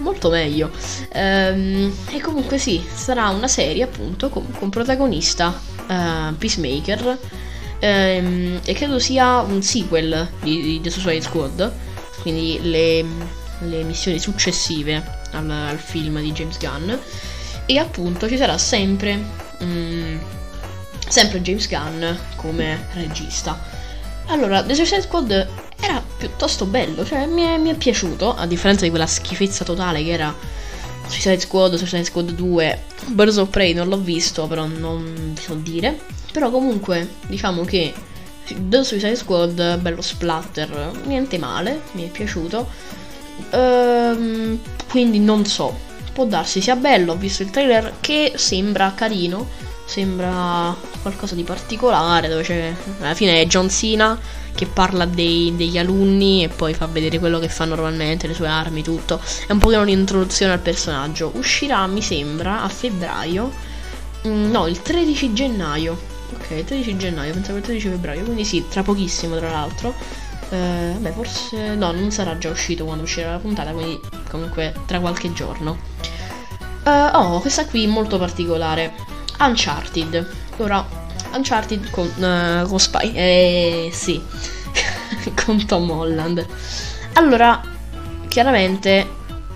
Molto 0.00 0.30
meglio. 0.30 0.70
Ehm, 1.12 1.92
e 2.10 2.20
comunque 2.20 2.58
sì, 2.58 2.82
sarà 2.92 3.28
una 3.28 3.48
serie 3.48 3.82
appunto 3.82 4.28
con, 4.28 4.50
con 4.52 4.70
protagonista 4.70 5.48
uh, 5.48 6.36
Peacemaker 6.36 7.18
ehm, 7.78 8.60
e 8.64 8.72
credo 8.74 8.98
sia 8.98 9.40
un 9.40 9.62
sequel 9.62 10.28
di, 10.42 10.62
di 10.62 10.80
The 10.80 10.90
Suicide 10.90 11.22
Squad, 11.22 11.72
quindi 12.20 12.58
le, 12.62 13.04
le 13.60 13.82
missioni 13.84 14.18
successive 14.18 15.18
al, 15.32 15.50
al, 15.50 15.78
film 15.78 16.20
di 16.20 16.32
James 16.32 16.58
Gunn 16.58 16.92
e 17.66 17.78
appunto 17.78 18.28
ci 18.28 18.36
sarà 18.36 18.58
sempre, 18.58 19.18
um, 19.60 20.20
sempre 21.08 21.40
James 21.40 21.68
Gunn 21.68 22.04
come 22.36 22.86
regista. 22.94 23.78
Allora, 24.26 24.62
The 24.62 24.74
Suicide 24.74 25.02
Squad 25.02 25.48
era 25.80 26.02
piuttosto 26.16 26.66
bello, 26.66 27.04
cioè 27.04 27.26
mi 27.26 27.42
è, 27.42 27.56
mi 27.58 27.70
è, 27.70 27.74
piaciuto, 27.74 28.34
a 28.34 28.46
differenza 28.46 28.84
di 28.84 28.90
quella 28.90 29.06
schifezza 29.06 29.64
totale 29.64 30.02
che 30.02 30.10
era 30.10 30.34
Suicide 31.06 31.40
Squad, 31.40 31.74
Suicide 31.74 32.04
Squad 32.04 32.30
2, 32.32 32.82
Birds 33.06 33.36
of 33.38 33.48
Prey 33.48 33.72
non 33.72 33.88
l'ho 33.88 33.98
visto, 33.98 34.46
però 34.46 34.66
non 34.66 35.32
vi 35.34 35.40
so 35.40 35.54
dire. 35.54 35.98
Però 36.32 36.50
comunque, 36.50 37.08
diciamo 37.26 37.64
che 37.64 37.92
The 38.56 38.84
Suicide 38.84 39.16
Squad, 39.16 39.78
bello 39.78 40.00
splatter, 40.00 40.92
niente 41.04 41.38
male, 41.38 41.80
mi 41.92 42.06
è 42.06 42.10
piaciuto. 42.10 42.68
Ehm, 43.50 44.58
quindi 44.88 45.18
non 45.18 45.44
so, 45.46 45.76
può 46.12 46.24
darsi 46.26 46.60
sia 46.60 46.76
bello, 46.76 47.12
ho 47.12 47.16
visto 47.16 47.42
il 47.42 47.50
trailer 47.50 47.94
che 48.00 48.32
sembra 48.36 48.92
carino, 48.94 49.48
sembra 49.90 50.74
qualcosa 51.02 51.34
di 51.34 51.42
particolare, 51.42 52.28
dove 52.28 52.44
c'è 52.44 52.72
alla 53.00 53.14
fine 53.14 53.40
è 53.40 53.46
John 53.46 53.68
Cena 53.68 54.16
che 54.54 54.66
parla 54.66 55.04
dei, 55.04 55.54
degli 55.56 55.78
alunni 55.78 56.44
e 56.44 56.48
poi 56.48 56.74
fa 56.74 56.86
vedere 56.86 57.18
quello 57.18 57.40
che 57.40 57.48
fa 57.48 57.64
normalmente, 57.64 58.28
le 58.28 58.34
sue 58.34 58.46
armi, 58.46 58.82
tutto. 58.82 59.20
È 59.46 59.50
un 59.50 59.58
pochino 59.58 59.80
un'introduzione 59.80 60.52
al 60.52 60.60
personaggio. 60.60 61.32
Uscirà, 61.34 61.84
mi 61.88 62.02
sembra, 62.02 62.62
a 62.62 62.68
febbraio. 62.68 63.50
Mm, 64.28 64.50
no, 64.50 64.68
il 64.68 64.80
13 64.80 65.32
gennaio. 65.32 65.98
Ok, 66.34 66.50
il 66.50 66.64
13 66.64 66.96
gennaio, 66.96 67.32
pensavo 67.32 67.58
il 67.58 67.64
13 67.64 67.88
febbraio, 67.88 68.22
quindi 68.22 68.44
sì, 68.44 68.64
tra 68.68 68.82
pochissimo 68.82 69.36
tra 69.38 69.50
l'altro. 69.50 69.94
Eh, 70.50 70.92
vabbè, 70.92 71.12
forse... 71.12 71.74
No, 71.74 71.90
non 71.90 72.12
sarà 72.12 72.38
già 72.38 72.50
uscito 72.50 72.84
quando 72.84 73.02
uscirà 73.02 73.32
la 73.32 73.38
puntata, 73.38 73.72
quindi 73.72 74.00
comunque 74.28 74.72
tra 74.86 75.00
qualche 75.00 75.32
giorno. 75.32 75.78
Uh, 76.84 77.16
oh, 77.16 77.40
questa 77.40 77.66
qui 77.66 77.86
molto 77.86 78.18
particolare. 78.18 79.09
Uncharted. 79.40 80.26
Ora, 80.58 80.86
Uncharted 81.32 81.90
con, 81.90 82.06
uh, 82.06 82.68
con 82.68 82.78
Spy. 82.78 83.12
Eh 83.14 83.90
sì, 83.92 84.22
con 85.44 85.64
Tom 85.66 85.90
Holland. 85.90 86.46
Allora, 87.14 87.60
chiaramente, 88.28 89.08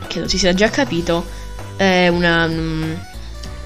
credo 0.07 0.29
si 0.29 0.39
sia 0.39 0.55
già 0.55 0.69
capito, 0.71 1.25
è 1.77 2.09
una, 2.09 2.45
um, 2.45 2.99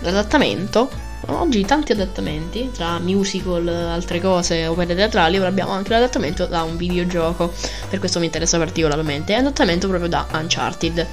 un 0.01 0.07
adattamento. 0.07 1.07
Oggi 1.31 1.65
tanti 1.65 1.93
adattamenti, 1.93 2.71
tra 2.73 2.99
musical, 3.01 3.67
altre 3.69 4.21
cose, 4.21 4.67
opere 4.67 4.95
teatrali, 4.95 5.39
ora 5.39 5.49
abbiamo 5.49 5.73
anche 5.73 5.91
l'adattamento 5.91 6.47
da 6.47 6.63
un 6.63 6.77
videogioco. 6.77 7.53
Per 7.89 7.99
questo 7.99 8.19
mi 8.19 8.27
interessa 8.27 8.57
particolarmente. 8.57 9.35
È 9.35 9.39
un 9.39 9.47
adattamento 9.47 9.89
proprio 9.89 10.09
da 10.09 10.27
Uncharted. 10.33 11.07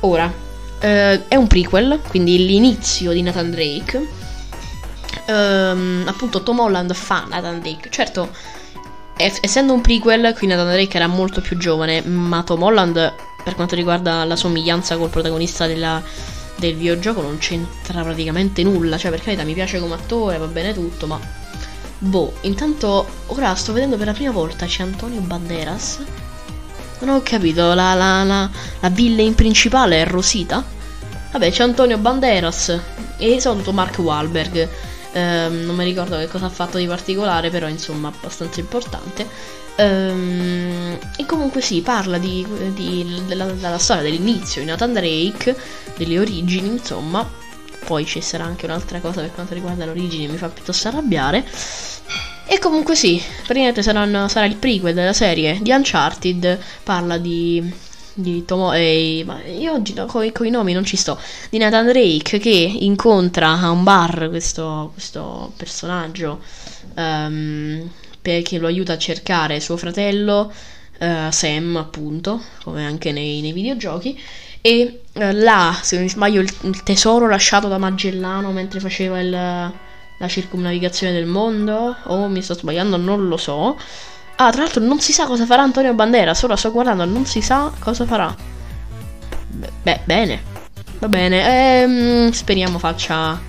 Ora, 0.00 0.30
eh, 0.82 1.28
è 1.28 1.36
un 1.36 1.46
prequel, 1.46 2.00
quindi 2.08 2.44
l'inizio 2.44 3.12
di 3.12 3.22
Nathan 3.22 3.50
Drake 3.50 4.20
ehm, 5.26 6.04
appunto 6.06 6.42
Tom 6.42 6.60
Holland 6.60 6.92
fa 6.94 7.26
Nathan 7.28 7.60
Drake. 7.60 7.88
Certo, 7.90 8.30
essendo 9.16 9.72
un 9.72 9.80
prequel, 9.80 10.34
qui 10.36 10.46
Nathan 10.46 10.70
Drake 10.70 10.96
era 10.96 11.06
molto 11.06 11.40
più 11.40 11.56
giovane, 11.56 12.02
ma 12.02 12.42
Tom 12.42 12.62
Holland, 12.62 13.14
per 13.42 13.54
quanto 13.54 13.74
riguarda 13.74 14.24
la 14.24 14.36
somiglianza 14.36 14.96
col 14.96 15.10
protagonista 15.10 15.66
della, 15.66 16.02
del 16.56 16.74
videogioco, 16.74 17.22
non 17.22 17.38
c'entra 17.38 18.02
praticamente 18.02 18.62
nulla. 18.62 18.98
Cioè, 18.98 19.10
per 19.10 19.22
carità, 19.22 19.44
mi 19.44 19.54
piace 19.54 19.78
come 19.80 19.94
attore, 19.94 20.38
va 20.38 20.46
bene 20.46 20.72
tutto, 20.72 21.06
ma... 21.06 21.40
Boh, 22.04 22.32
intanto 22.40 23.06
ora 23.26 23.54
sto 23.54 23.72
vedendo 23.72 23.96
per 23.96 24.06
la 24.06 24.12
prima 24.12 24.32
volta 24.32 24.66
c'è 24.66 24.82
Antonio 24.82 25.20
Banderas. 25.20 26.00
Non 27.02 27.16
ho 27.16 27.22
capito, 27.22 27.74
la, 27.74 27.94
la, 27.94 28.22
la, 28.22 28.48
la 28.78 28.88
villain 28.88 29.34
principale 29.34 30.02
è 30.02 30.06
Rosita? 30.06 30.64
Vabbè, 31.32 31.50
c'è 31.50 31.64
Antonio 31.64 31.98
Banderas 31.98 32.78
e 33.16 33.40
saluto 33.40 33.72
Mark 33.72 33.98
Wahlberg. 33.98 34.68
Um, 35.14 35.62
non 35.64 35.74
mi 35.74 35.84
ricordo 35.84 36.16
che 36.16 36.28
cosa 36.28 36.46
ha 36.46 36.48
fatto 36.48 36.78
di 36.78 36.86
particolare, 36.86 37.50
però 37.50 37.66
insomma 37.66 38.06
abbastanza 38.06 38.60
importante. 38.60 39.26
Um, 39.78 40.96
e 41.16 41.26
comunque 41.26 41.60
sì, 41.60 41.80
parla 41.80 42.18
di, 42.18 42.46
di, 42.72 43.22
della, 43.26 43.46
della, 43.46 43.78
storia 43.78 44.02
dell'inizio 44.04 44.60
di 44.60 44.68
Nathan 44.68 44.92
Drake, 44.92 45.56
delle 45.96 46.20
origini, 46.20 46.68
insomma. 46.68 47.28
Poi 47.84 48.06
ci 48.06 48.20
sarà 48.20 48.44
anche 48.44 48.66
un'altra 48.66 49.00
cosa 49.00 49.22
per 49.22 49.32
quanto 49.32 49.54
riguarda 49.54 49.86
le 49.86 49.90
origini, 49.90 50.28
mi 50.28 50.36
fa 50.36 50.48
piuttosto 50.48 50.86
arrabbiare. 50.86 51.44
E 52.52 52.58
comunque 52.58 52.94
sì, 52.94 53.18
praticamente 53.44 53.82
saranno, 53.82 54.28
sarà 54.28 54.44
il 54.44 54.56
prequel 54.56 54.92
della 54.92 55.14
serie 55.14 55.58
di 55.62 55.70
Uncharted, 55.70 56.58
parla 56.82 57.16
di 57.16 57.90
di 58.12 58.44
Tomo 58.44 58.74
eh, 58.74 59.22
ma 59.24 59.42
io 59.42 59.72
oggi 59.72 59.94
no, 59.94 60.04
con, 60.04 60.22
i 60.22 60.50
nomi 60.50 60.74
non 60.74 60.84
ci 60.84 60.98
sto. 60.98 61.18
Di 61.48 61.56
Nathan 61.56 61.86
Drake 61.86 62.38
che 62.38 62.50
incontra 62.50 63.58
a 63.58 63.70
un 63.70 63.82
bar 63.84 64.28
questo, 64.28 64.90
questo 64.92 65.54
personaggio 65.56 66.42
um, 66.94 67.90
perché 68.20 68.58
lo 68.58 68.66
aiuta 68.66 68.92
a 68.92 68.98
cercare 68.98 69.58
suo 69.58 69.78
fratello 69.78 70.52
uh, 70.98 71.30
Sam 71.30 71.76
appunto 71.76 72.38
come 72.64 72.84
anche 72.84 73.12
nei, 73.12 73.40
nei 73.40 73.52
videogiochi. 73.54 74.20
E 74.60 75.00
uh, 75.14 75.20
là 75.32 75.78
se 75.80 75.94
non 75.94 76.04
mi 76.04 76.10
sbaglio 76.10 76.42
il, 76.42 76.54
il, 76.64 76.82
tesoro 76.82 77.26
lasciato 77.28 77.68
da 77.68 77.78
Magellano 77.78 78.52
mentre 78.52 78.78
faceva 78.78 79.20
il, 79.20 79.72
la 80.22 80.28
circumnavigazione 80.28 81.12
del 81.12 81.26
mondo 81.26 81.96
o 82.04 82.28
mi 82.28 82.42
sto 82.42 82.54
sbagliando 82.54 82.96
non 82.96 83.26
lo 83.26 83.36
so 83.36 83.76
Ah, 84.36 84.50
tra 84.50 84.62
l'altro 84.62 84.82
non 84.82 84.98
si 84.98 85.12
sa 85.12 85.26
cosa 85.26 85.46
farà 85.46 85.62
Antonio 85.62 85.94
Bandera, 85.94 86.34
solo 86.34 86.56
sto 86.56 86.72
guardando, 86.72 87.04
non 87.04 87.26
si 87.26 87.40
sa 87.40 87.70
cosa 87.78 88.06
farà. 88.06 88.34
Beh, 89.82 90.00
bene. 90.04 90.42
Va 90.98 91.08
bene. 91.08 91.82
Ehm, 91.82 92.30
speriamo 92.32 92.78
faccia 92.78 93.40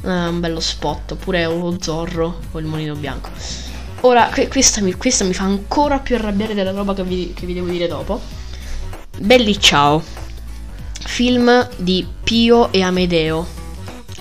uh, 0.00 0.08
un 0.08 0.40
bello 0.40 0.58
spot, 0.58 1.12
oppure 1.12 1.44
lo 1.44 1.76
Zorro 1.80 2.40
o 2.50 2.58
il 2.58 2.64
Molino 2.64 2.94
Bianco. 2.96 3.28
Ora, 4.00 4.32
questa 4.48 4.80
mi, 4.80 4.94
questa 4.94 5.22
mi, 5.24 5.32
fa 5.32 5.44
ancora 5.44 6.00
più 6.00 6.16
arrabbiare 6.16 6.54
della 6.54 6.72
roba 6.72 6.92
che 6.92 7.04
vi, 7.04 7.32
che 7.34 7.46
vi 7.46 7.54
devo 7.54 7.68
dire 7.68 7.86
dopo. 7.86 8.20
Belli 9.18 9.60
ciao. 9.60 10.02
Film 11.04 11.68
di 11.76 12.04
Pio 12.24 12.72
e 12.72 12.82
Amedeo. 12.82 13.61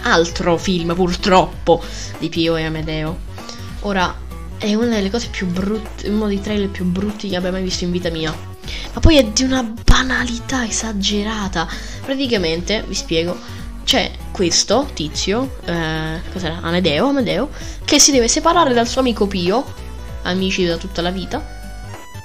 Altro 0.03 0.57
film, 0.57 0.93
purtroppo, 0.95 1.83
di 2.19 2.29
Pio 2.29 2.55
e 2.55 2.65
Amedeo. 2.65 3.17
Ora, 3.81 4.13
è 4.57 4.73
una 4.75 4.95
delle 4.95 5.09
cose 5.09 5.27
più 5.29 5.47
brutte, 5.47 6.07
uno 6.07 6.27
dei 6.27 6.39
trailer 6.39 6.69
più 6.69 6.85
brutti 6.85 7.29
che 7.29 7.35
abbia 7.35 7.51
mai 7.51 7.63
visto 7.63 7.83
in 7.83 7.91
vita 7.91 8.09
mia. 8.09 8.33
Ma 8.93 8.99
poi 8.99 9.17
è 9.17 9.23
di 9.23 9.43
una 9.43 9.63
banalità 9.63 10.65
esagerata. 10.65 11.67
Praticamente, 12.03 12.83
vi 12.87 12.93
spiego, 12.93 13.37
c'è 13.83 14.11
questo 14.31 14.87
tizio, 14.93 15.57
eh, 15.65 16.21
cos'era? 16.31 16.59
Amedeo, 16.61 17.07
Amedeo, 17.07 17.49
che 17.83 17.99
si 17.99 18.11
deve 18.11 18.27
separare 18.27 18.73
dal 18.73 18.87
suo 18.87 19.01
amico 19.01 19.27
Pio, 19.27 19.65
amici 20.23 20.65
da 20.65 20.77
tutta 20.77 21.01
la 21.01 21.11
vita. 21.11 21.43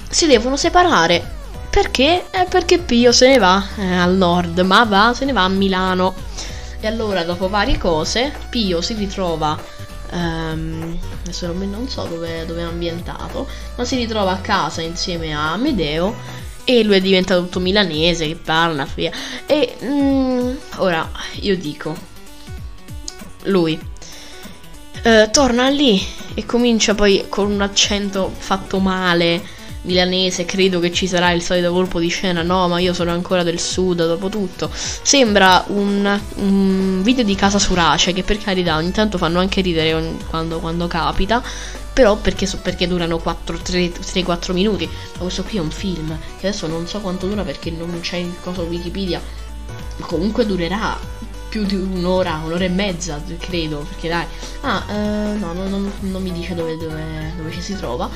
Si 0.09 0.27
devono 0.27 0.57
separare. 0.57 1.35
Perché? 1.71 2.27
Eh, 2.31 2.47
perché 2.49 2.79
Pio 2.79 3.13
se 3.13 3.29
ne 3.29 3.39
va 3.39 3.63
eh, 3.77 3.97
al 3.97 4.15
nord, 4.15 4.59
ma 4.61 4.85
va, 4.85 5.13
se 5.15 5.25
ne 5.25 5.33
va 5.33 5.45
a 5.45 5.49
Milano. 5.49 6.15
E 6.81 6.87
allora, 6.87 7.25
dopo 7.25 7.49
varie 7.49 7.79
cose, 7.79 8.33
Pio 8.51 8.81
si 8.81 8.95
ritrova 8.95 9.75
Um, 10.09 10.97
adesso 11.23 11.53
non 11.53 11.89
so 11.89 12.05
dove, 12.05 12.47
dove, 12.47 12.61
è 12.61 12.65
ambientato, 12.65 13.49
ma 13.75 13.85
si 13.85 13.97
ritrova 13.97 14.31
a 14.31 14.39
casa 14.39 14.81
insieme 14.81 15.35
a 15.35 15.55
Amedeo 15.55 16.15
e 16.63 16.85
lui 16.85 16.97
è 16.97 17.01
diventato 17.01 17.43
tutto 17.43 17.61
milanese 17.61 18.29
che 18.29 18.37
parla 18.37 18.87
via. 18.95 19.11
E 19.47 19.77
mm, 19.83 20.55
ora 20.77 21.11
io 21.41 21.57
dico, 21.57 21.97
lui 23.45 23.79
uh, 25.05 25.31
torna 25.31 25.69
lì 25.69 26.01
e 26.35 26.47
comincia 26.47 26.95
poi 26.95 27.27
con 27.29 27.51
un 27.51 27.61
accento 27.61 28.33
fatto 28.37 28.79
male 28.79 29.43
milanese, 29.87 30.45
credo 30.45 30.81
che 30.81 30.93
ci 30.93 31.07
sarà 31.07 31.31
il 31.31 31.43
solito 31.43 31.73
colpo 31.73 31.99
di 31.99 32.09
scena, 32.09 32.43
no, 32.43 32.69
ma 32.69 32.79
io 32.79 32.93
sono 32.93 33.13
ancora 33.13 33.43
del 33.43 33.59
sud, 33.59 34.07
dopo 34.07 34.29
tutto. 34.29 34.71
Sembra 34.73 35.65
un, 35.69 36.21
un 36.37 37.03
video 37.03 37.25
di 37.25 37.35
Casa 37.35 37.59
Surace, 37.59 38.13
che 38.13 38.23
per 38.23 38.39
carità 38.39 38.77
ogni 38.77 38.91
tanto 38.91 39.17
fanno 39.17 39.39
anche 39.39 39.61
ridere 39.61 40.17
quando, 40.29 40.59
quando 40.59 40.87
capita, 40.87 41.43
però 41.93 42.17
perché, 42.17 42.47
perché 42.61 42.87
durano 42.87 43.21
3-4 43.25 44.53
minuti. 44.53 44.87
Ma 44.87 45.23
questo 45.23 45.43
qui 45.45 45.57
è 45.57 45.61
un 45.61 45.71
film, 45.71 46.17
che 46.39 46.49
adesso 46.49 46.67
non 46.67 46.87
so 46.87 47.01
quanto 47.01 47.27
dura 47.27 47.43
perché 47.43 47.71
non 47.71 48.01
c'è 48.01 48.17
il 48.17 48.35
coso 48.43 48.63
Wikipedia, 48.63 49.21
ma 49.97 50.07
comunque 50.07 50.45
durerà 50.45 50.99
più 51.49 51.65
di 51.65 51.75
un'ora, 51.75 52.43
un'ora 52.45 52.65
e 52.65 52.69
mezza, 52.69 53.23
credo, 53.39 53.79
perché 53.89 54.09
dai. 54.09 54.27
Ah, 54.61 54.85
eh, 54.91 55.39
no, 55.39 55.53
no, 55.55 55.69
no, 55.69 55.91
non 56.01 56.23
mi 56.23 56.33
dice 56.33 56.55
dove, 56.55 56.77
dove, 56.77 57.33
dove 57.37 57.51
ci 57.51 57.63
si 57.63 57.75
trova. 57.77 58.11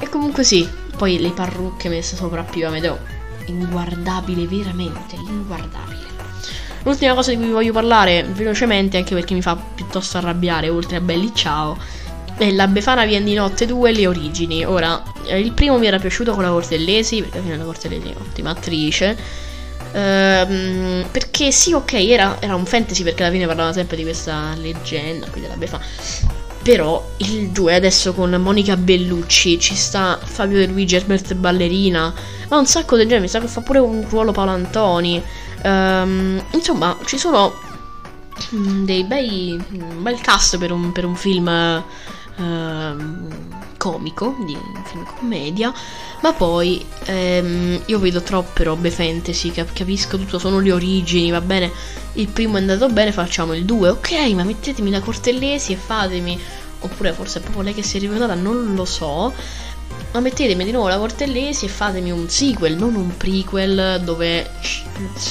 E 0.00 0.08
comunque 0.08 0.42
sì, 0.42 0.68
poi 0.96 1.20
le 1.20 1.30
parrucche 1.30 1.88
messe 1.88 2.16
sopra 2.16 2.42
più 2.42 2.66
Amedeo 2.66 3.18
inguardabile, 3.46 4.46
veramente 4.46 5.16
inguardabile. 5.16 6.08
L'ultima 6.82 7.14
cosa 7.14 7.30
di 7.30 7.36
cui 7.36 7.46
vi 7.46 7.52
voglio 7.52 7.72
parlare 7.72 8.24
velocemente, 8.24 8.96
anche 8.96 9.14
perché 9.14 9.34
mi 9.34 9.42
fa 9.42 9.56
piuttosto 9.56 10.16
arrabbiare, 10.16 10.68
oltre 10.68 10.96
a 10.96 11.00
Belli 11.00 11.32
Ciao, 11.34 11.76
è 12.36 12.50
la 12.52 12.66
Befana 12.66 13.04
Vien 13.04 13.24
di 13.24 13.34
Notte 13.34 13.66
2 13.66 13.92
Le 13.92 14.06
Origini. 14.06 14.64
Ora, 14.64 15.02
eh, 15.26 15.38
il 15.38 15.52
primo 15.52 15.78
mi 15.78 15.86
era 15.86 15.98
piaciuto 15.98 16.32
con 16.32 16.42
la 16.42 16.48
Cortellesi, 16.48 17.20
perché 17.20 17.36
alla 17.36 17.46
fine 17.46 17.56
la 17.58 17.64
Cortellesi 17.64 18.08
è 18.08 18.14
un'ottima 18.16 18.50
attrice. 18.50 19.16
Ehm, 19.92 21.06
perché 21.10 21.50
sì, 21.50 21.72
ok, 21.72 21.92
era, 21.94 22.40
era, 22.40 22.54
un 22.54 22.64
fantasy 22.64 23.02
perché 23.02 23.24
alla 23.24 23.32
fine 23.32 23.46
parlava 23.46 23.72
sempre 23.72 23.96
di 23.96 24.04
questa 24.04 24.54
leggenda 24.56 25.28
qui 25.28 25.40
della 25.42 25.56
Befana. 25.56 25.84
Però 26.62 27.02
il 27.18 27.48
2 27.48 27.74
adesso 27.74 28.12
con 28.12 28.30
Monica 28.32 28.76
Bellucci 28.76 29.58
ci 29.58 29.74
sta 29.74 30.18
Fabio 30.22 30.58
De 30.58 30.66
Luigi, 30.66 30.94
Herbert 30.94 31.34
Ballerina, 31.34 32.12
ma 32.48 32.58
un 32.58 32.66
sacco 32.66 32.96
di 32.96 33.02
gente, 33.02 33.20
mi 33.20 33.28
sa 33.28 33.40
che 33.40 33.48
fa 33.48 33.62
pure 33.62 33.78
un 33.78 34.04
ruolo 34.08 34.32
Paolo 34.32 34.50
Antoni. 34.50 35.22
Um, 35.62 36.42
insomma, 36.52 36.96
ci 37.06 37.16
sono 37.16 37.54
mm, 38.54 38.84
dei 38.84 39.04
bei 39.04 39.62
un 39.72 40.02
bel 40.02 40.20
cast 40.20 40.58
per 40.58 40.70
un, 40.70 40.92
per 40.92 41.04
un 41.06 41.16
film 41.16 41.46
uh, 41.46 42.42
comico, 43.80 44.36
di 44.40 44.54
film 44.84 45.04
commedia, 45.04 45.72
ma 46.20 46.34
poi 46.34 46.84
um, 47.06 47.80
io 47.86 47.98
vedo 47.98 48.20
troppe 48.20 48.64
robe 48.64 48.90
fantasy, 48.90 49.50
cap- 49.50 49.72
capisco 49.72 50.18
tutto, 50.18 50.38
sono 50.38 50.58
le 50.58 50.70
origini, 50.70 51.30
va 51.30 51.40
bene, 51.40 51.72
il 52.14 52.28
primo 52.28 52.58
è 52.58 52.60
andato 52.60 52.90
bene, 52.90 53.10
facciamo 53.10 53.54
il 53.54 53.64
2, 53.64 53.88
ok, 53.88 54.12
ma 54.34 54.44
mettetemi 54.44 54.90
la 54.90 55.00
Cortellesi 55.00 55.72
e 55.72 55.76
fatemi, 55.76 56.38
oppure 56.80 57.14
forse 57.14 57.38
è 57.38 57.42
proprio 57.42 57.62
lei 57.62 57.72
che 57.72 57.82
si 57.82 57.96
è 57.96 58.00
rivelata, 58.00 58.34
non 58.34 58.74
lo 58.74 58.84
so, 58.84 59.32
ma 60.12 60.20
mettetemi 60.20 60.62
di 60.64 60.72
nuovo 60.72 60.88
la 60.88 60.98
Cortellesi 60.98 61.64
e 61.64 61.68
fatemi 61.68 62.10
un 62.10 62.28
sequel, 62.28 62.76
non 62.76 62.94
un 62.96 63.16
prequel 63.16 64.02
dove 64.04 64.46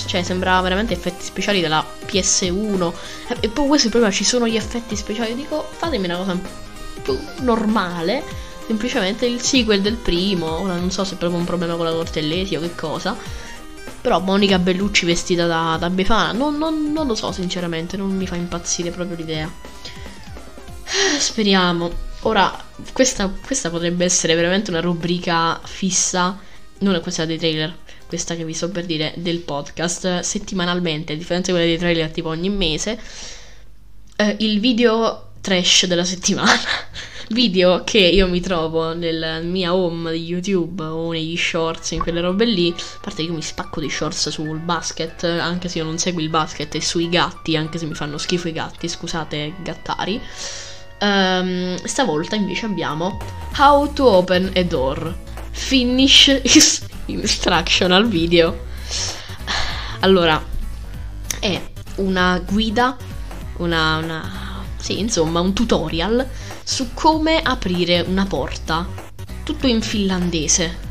cioè 0.08 0.24
sembrava 0.24 0.62
veramente 0.62 0.94
effetti 0.94 1.24
speciali 1.24 1.62
della 1.62 1.86
PS1 2.08 2.94
e 3.42 3.50
poi 3.50 3.76
il 3.76 3.90
problema, 3.90 4.12
ci 4.12 4.24
sono 4.24 4.48
gli 4.48 4.56
effetti 4.56 4.96
speciali, 4.96 5.36
dico 5.36 5.70
fatemi 5.78 6.06
una 6.06 6.18
cosa 6.18 6.68
più 7.10 7.44
normale, 7.44 8.24
semplicemente 8.68 9.26
il 9.26 9.42
sequel 9.42 9.82
del 9.82 9.96
primo, 9.96 10.60
ora 10.60 10.76
non 10.76 10.92
so 10.92 11.04
se 11.04 11.16
è 11.16 11.18
proprio 11.18 11.40
un 11.40 11.46
problema 11.46 11.76
con 11.76 11.86
la 11.86 11.92
Cortellesi 11.92 12.56
o 12.56 12.62
che 12.62 12.76
cosa, 12.76 13.18
però 14.02 14.20
Monica 14.20 14.60
Bellucci 14.60 15.06
vestita 15.06 15.48
da, 15.48 15.78
da 15.80 15.90
Befana, 15.90 16.32
non, 16.32 16.58
non, 16.58 16.92
non 16.92 17.08
lo 17.08 17.16
so 17.16 17.32
sinceramente, 17.32 17.98
non 17.98 18.16
mi 18.16 18.28
fa 18.28 18.36
impazzire 18.36 18.92
proprio 18.92 19.18
l'idea. 19.18 19.52
Speriamo. 21.20 22.08
Ora, 22.24 22.66
questa, 22.92 23.30
questa, 23.30 23.70
potrebbe 23.70 24.04
essere 24.04 24.36
veramente 24.36 24.72
una 24.72 24.82
rubrica 24.82 25.60
fissa, 25.64 26.38
non 26.80 26.96
è 26.96 27.00
questa 27.00 27.26
dei 27.26 27.38
trailer, 27.38 27.74
questa 28.08 28.36
che 28.36 28.44
vi 28.44 28.54
sto 28.54 28.70
per 28.70 28.86
dire 28.86 29.14
del 29.16 29.40
podcast, 29.40 30.20
settimanalmente, 30.20 31.14
a 31.14 31.16
differenza 31.16 31.52
di 31.52 31.58
quella 31.58 31.72
dei 31.72 31.80
trailer 31.80 32.12
tipo 32.12 32.28
ogni 32.28 32.50
mese, 32.50 33.00
eh, 34.18 34.36
il 34.40 34.60
video 34.60 35.29
trash 35.42 35.86
della 35.86 36.06
settimana. 36.06 36.52
video 37.30 37.84
che 37.84 38.00
io 38.00 38.28
mi 38.28 38.40
trovo 38.40 38.94
nella 38.94 39.40
mia 39.40 39.76
home 39.76 40.12
di 40.12 40.24
YouTube 40.24 40.84
o 40.84 41.12
negli 41.12 41.38
shorts, 41.38 41.92
in 41.92 42.00
quelle 42.00 42.22
robe 42.22 42.46
lì. 42.46 42.74
A 42.76 43.00
parte 43.02 43.22
che 43.22 43.30
io 43.30 43.34
mi 43.34 43.42
spacco 43.42 43.80
di 43.80 43.90
shorts 43.90 44.30
sul 44.30 44.60
basket, 44.60 45.24
anche 45.24 45.68
se 45.68 45.80
io 45.80 45.84
non 45.84 45.98
seguo 45.98 46.22
il 46.22 46.30
basket, 46.30 46.74
e 46.76 46.82
sui 46.82 47.10
gatti, 47.10 47.56
anche 47.56 47.78
se 47.78 47.86
mi 47.86 47.94
fanno 47.94 48.18
schifo 48.18 48.48
i 48.48 48.54
gatti, 48.54 48.88
scusate 48.88 49.54
gattari. 49.62 50.20
Um, 51.02 51.82
stavolta 51.86 52.36
invece 52.36 52.66
abbiamo 52.66 53.18
How 53.58 53.92
to 53.94 54.06
open 54.06 54.52
a 54.56 54.64
door. 54.64 55.16
Finish 55.52 56.42
instructional 57.06 58.08
video. 58.08 58.68
Allora, 60.02 60.42
è 61.40 61.62
una 61.96 62.40
guida, 62.40 62.98
una, 63.58 63.98
una, 63.98 64.49
sì, 64.80 65.00
insomma, 65.00 65.40
un 65.40 65.54
tutorial 65.54 66.28
su 66.64 66.94
come 66.94 67.42
aprire 67.42 68.02
una 68.02 68.26
porta. 68.26 68.88
Tutto 69.44 69.68
in 69.68 69.82
finlandese. 69.82 70.88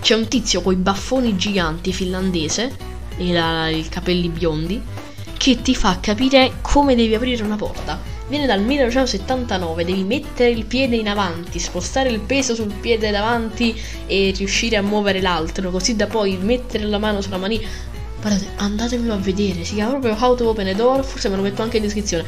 C'è 0.00 0.14
un 0.14 0.28
tizio 0.28 0.62
con 0.62 0.72
i 0.72 0.76
baffoni 0.76 1.36
giganti 1.36 1.92
finlandese 1.92 2.74
e 3.16 3.32
la, 3.32 3.68
i 3.68 3.88
capelli 3.88 4.28
biondi 4.28 4.80
che 5.36 5.62
ti 5.62 5.74
fa 5.74 5.98
capire 6.00 6.54
come 6.62 6.94
devi 6.94 7.14
aprire 7.14 7.42
una 7.42 7.56
porta 7.56 8.14
viene 8.28 8.46
dal 8.46 8.60
1979, 8.60 9.84
devi 9.84 10.02
mettere 10.02 10.50
il 10.50 10.64
piede 10.64 10.96
in 10.96 11.08
avanti, 11.08 11.58
spostare 11.58 12.08
il 12.08 12.20
peso 12.20 12.54
sul 12.54 12.72
piede 12.72 13.10
davanti 13.10 13.78
e 14.06 14.32
riuscire 14.36 14.76
a 14.76 14.82
muovere 14.82 15.20
l'altro, 15.20 15.70
così 15.70 15.96
da 15.96 16.06
poi 16.06 16.36
mettere 16.36 16.84
la 16.84 16.98
mano 16.98 17.20
sulla 17.20 17.38
manina. 17.38 17.66
Guardate, 18.20 18.48
andatevelo 18.56 19.12
a 19.12 19.18
vedere, 19.18 19.64
si 19.64 19.74
chiama 19.74 19.98
proprio 19.98 20.16
How 20.18 20.34
to 20.34 20.48
Open 20.48 20.66
a 20.66 20.74
Door, 20.74 21.04
forse 21.04 21.28
me 21.28 21.36
lo 21.36 21.42
metto 21.42 21.62
anche 21.62 21.76
in 21.76 21.84
descrizione. 21.84 22.24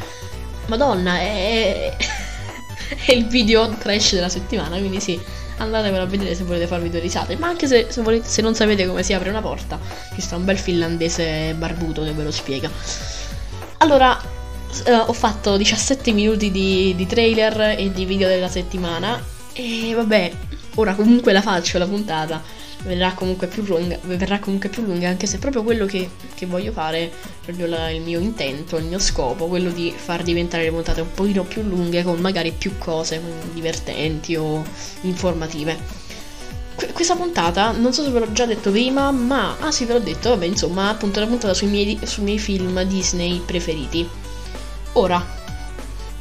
Madonna, 0.69 1.19
è, 1.19 1.97
è 3.07 3.13
il 3.13 3.27
video 3.27 3.69
trash 3.79 4.15
della 4.15 4.29
settimana, 4.29 4.79
quindi 4.79 5.01
sì, 5.01 5.21
andatevelo 5.57 6.03
a 6.03 6.07
vedere 6.07 6.35
se 6.35 6.45
volete 6.45 6.67
farvi 6.67 6.91
due 6.91 7.01
risate. 7.01 7.37
Ma 7.37 7.49
anche 7.49 7.67
se, 7.67 7.87
se, 7.89 8.03
volete, 8.03 8.29
se 8.29 8.43
non 8.43 8.55
sapete 8.55 8.87
come 8.87 9.03
si 9.03 9.13
apre 9.13 9.31
una 9.31 9.41
porta, 9.41 9.79
ci 10.15 10.21
sta 10.21 10.37
un 10.37 10.45
bel 10.45 10.59
finlandese 10.59 11.55
barbuto 11.55 12.05
che 12.05 12.13
ve 12.13 12.23
lo 12.23 12.31
spiega. 12.31 12.71
Allora, 13.79 14.19
uh, 14.87 14.91
ho 15.07 15.13
fatto 15.13 15.57
17 15.57 16.13
minuti 16.13 16.51
di, 16.51 16.95
di 16.95 17.07
trailer 17.07 17.77
e 17.79 17.91
di 17.91 18.05
video 18.05 18.29
della 18.29 18.49
settimana 18.49 19.21
e 19.55 19.93
vabbè, 19.95 20.33
ora 20.75 20.95
comunque 20.95 21.33
la 21.33 21.43
faccio 21.43 21.79
la 21.79 21.87
puntata 21.87 22.43
verrà 22.85 23.13
comunque 23.13 23.47
più 23.47 23.65
lunga, 23.65 23.99
verrà 24.03 24.39
comunque 24.39 24.69
più 24.69 24.83
lunga 24.83 25.09
anche 25.09 25.27
se 25.27 25.39
proprio 25.39 25.63
quello 25.63 25.87
che, 25.87 26.09
che 26.35 26.47
voglio 26.47 26.73
fare, 26.73 27.11
proprio 27.43 27.67
la, 27.67 27.91
il 27.91 28.03
mio 28.03 28.21
intento, 28.21 28.77
il 28.77 28.85
mio 28.85 28.99
scopo, 28.99 29.47
quello 29.47 29.71
di 29.71 29.93
far 29.95 30.23
diventare 30.23 30.65
le 30.65 30.71
puntate 30.71 31.01
un 31.01 31.13
pochino 31.13 31.45
più 31.45 31.63
lunghe 31.63 32.03
con 32.03 32.19
magari 32.21 32.53
più 32.53 32.79
cose 32.79 33.21
divertenti 33.53 34.37
o 34.37 34.65
informative. 35.03 35.77
Qu- 36.75 36.93
questa 36.93 37.17
puntata, 37.17 37.73
non 37.73 37.93
so 37.93 38.05
se 38.05 38.11
ve 38.11 38.21
l'ho 38.21 38.33
già 38.33 38.47
detto 38.47 38.71
prima, 38.71 39.11
ma 39.11 39.57
ah 39.59 39.73
sì 39.73 39.85
ve 39.85 39.95
l'ho 39.95 40.01
detto, 40.01 40.31
vabbè 40.31 40.47
insomma 40.47 40.89
appunto 40.89 41.21
la 41.21 41.27
puntata 41.27 41.55
sui 41.55 41.67
miei, 41.67 41.99
sui 42.05 42.23
miei 42.23 42.39
film 42.39 42.81
Disney 42.85 43.41
preferiti. 43.45 44.09
Ora, 44.93 45.25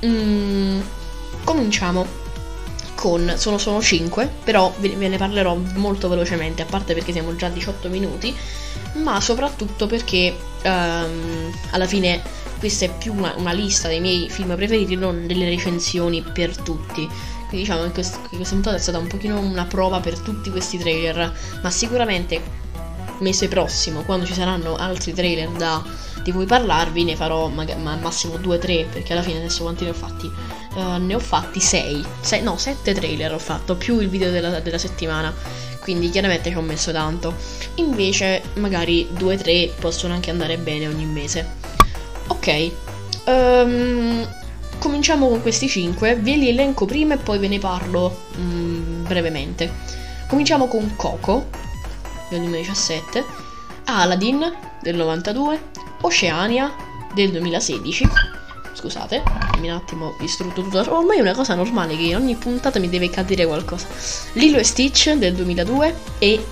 mm, 0.06 0.80
cominciamo 1.44 2.26
con, 2.98 3.32
sono, 3.38 3.60
sono 3.60 3.80
5, 3.80 4.28
però 4.44 4.74
ve, 4.80 4.90
ve, 4.96 5.08
ne 5.08 5.18
parlerò 5.18 5.56
molto 5.76 6.10
velocemente, 6.10 6.64
a 6.64 6.66
parte 6.66 6.96
perché 6.96 7.12
siamo 7.12 7.36
già 7.36 7.46
a 7.46 7.52
18 7.52 7.90
minuti, 7.90 8.36
ma 8.94 9.22
soprattutto 9.22 9.86
perché 9.86 10.36
um, 10.64 11.54
alla 11.70 11.86
fine 11.86 12.20
questa 12.58 12.86
è 12.86 12.98
più 12.98 13.14
una, 13.14 13.36
una, 13.38 13.52
lista 13.52 13.88
dei 13.88 14.00
miei 14.00 14.30
film 14.32 14.56
preferiti, 14.56 14.96
non 14.96 15.28
delle 15.28 15.48
recensioni 15.48 16.24
per 16.24 16.58
tutti. 16.58 17.08
Quindi 17.48 17.68
diciamo 17.68 17.84
che, 17.84 17.92
quest- 17.92 18.30
che 18.30 18.36
questa 18.36 18.56
puntata 18.56 18.76
è 18.76 18.80
stata 18.80 18.98
un 18.98 19.06
pochino 19.06 19.40
una 19.40 19.66
prova 19.66 20.00
per 20.00 20.18
tutti 20.18 20.50
questi 20.50 20.80
trailer, 20.80 21.32
ma 21.62 21.70
sicuramente 21.70 22.42
mese 23.20 23.48
prossimo, 23.48 24.02
quando 24.02 24.26
ci 24.26 24.34
saranno 24.34 24.76
altri 24.76 25.14
trailer 25.14 25.50
da, 25.50 25.84
di 26.28 26.34
cui 26.34 26.46
parlarvi, 26.46 27.06
ne 27.06 27.16
farò 27.16 27.48
ma, 27.48 27.66
ma 27.78 27.96
massimo 27.96 28.36
2-3, 28.36 28.90
perché 28.92 29.14
alla 29.14 29.22
fine 29.22 29.38
adesso 29.38 29.64
quanti 29.64 29.86
ne 29.86 29.92
ho 29.92 29.94
fatti? 29.94 30.30
Uh, 30.76 30.98
ne 30.98 31.16
ho 31.16 31.20
fatti 31.20 31.62
6, 31.62 32.06
no 32.42 32.58
7 32.58 32.94
trailer 32.94 33.34
ho 33.34 33.40
fatto, 33.40 33.76
più 33.76 34.02
il 34.02 34.10
video 34.10 34.30
della, 34.30 34.60
della 34.60 34.78
settimana, 34.78 35.34
quindi 35.80 36.10
chiaramente 36.10 36.50
ci 36.50 36.58
ho 36.58 36.62
messo 36.62 36.92
tanto. 36.92 37.34
Invece 37.76 38.42
magari 38.56 39.08
2-3 39.18 39.72
possono 39.80 40.14
anche 40.14 40.30
andare 40.30 40.58
bene 40.58 40.90
ogni 40.90 41.06
mese. 41.06 41.48
Ok, 42.28 42.72
um, 43.28 44.28
cominciamo 44.80 45.30
con 45.30 45.42
questi 45.42 45.70
5, 45.70 46.18
ve 46.18 46.36
li 46.36 46.50
elenco 46.50 46.84
prima 46.84 47.14
e 47.14 47.18
poi 47.18 47.38
ve 47.40 47.48
ne 47.48 47.60
parlo 47.60 48.24
um, 48.36 49.06
brevemente. 49.08 49.72
Cominciamo 50.28 50.68
con 50.68 50.94
Coco, 50.98 51.48
del 52.28 52.40
2017, 52.40 53.24
Aladdin 53.86 54.54
del 54.82 54.98
92, 54.98 55.77
Oceania 56.02 56.74
del 57.14 57.32
2016. 57.32 58.08
Scusate, 58.74 59.24
mi 59.60 59.70
un 59.70 59.76
attimo 59.76 60.16
distrutto 60.20 60.62
tutto. 60.62 60.80
Ormai 60.96 61.18
è 61.18 61.22
una 61.22 61.34
cosa 61.34 61.56
normale 61.56 61.96
che 61.96 62.04
in 62.04 62.16
ogni 62.16 62.36
puntata 62.36 62.80
mi 62.80 62.90
deve 62.90 63.10
cadere 63.10 63.46
qualcosa. 63.46 63.88
Lilo 64.34 64.58
e 64.60 64.64
Stitch 64.64 65.14
del 65.14 65.34
2002 65.34 65.96
e 66.20 66.46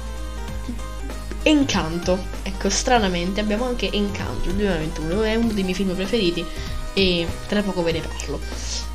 Encanto. 1.43 2.17
Ecco, 2.41 2.69
stranamente 2.69 3.39
abbiamo 3.39 3.65
anche 3.65 3.91
Encanto 3.91 4.47
del 4.47 4.55
2021, 4.55 5.21
è 5.21 5.35
uno 5.35 5.53
dei 5.53 5.63
miei 5.63 5.75
film 5.75 5.93
preferiti 5.93 6.43
e 6.93 7.27
tra 7.47 7.61
poco 7.61 7.83
ve 7.83 7.91
ne 7.91 7.99
parlo. 7.99 8.39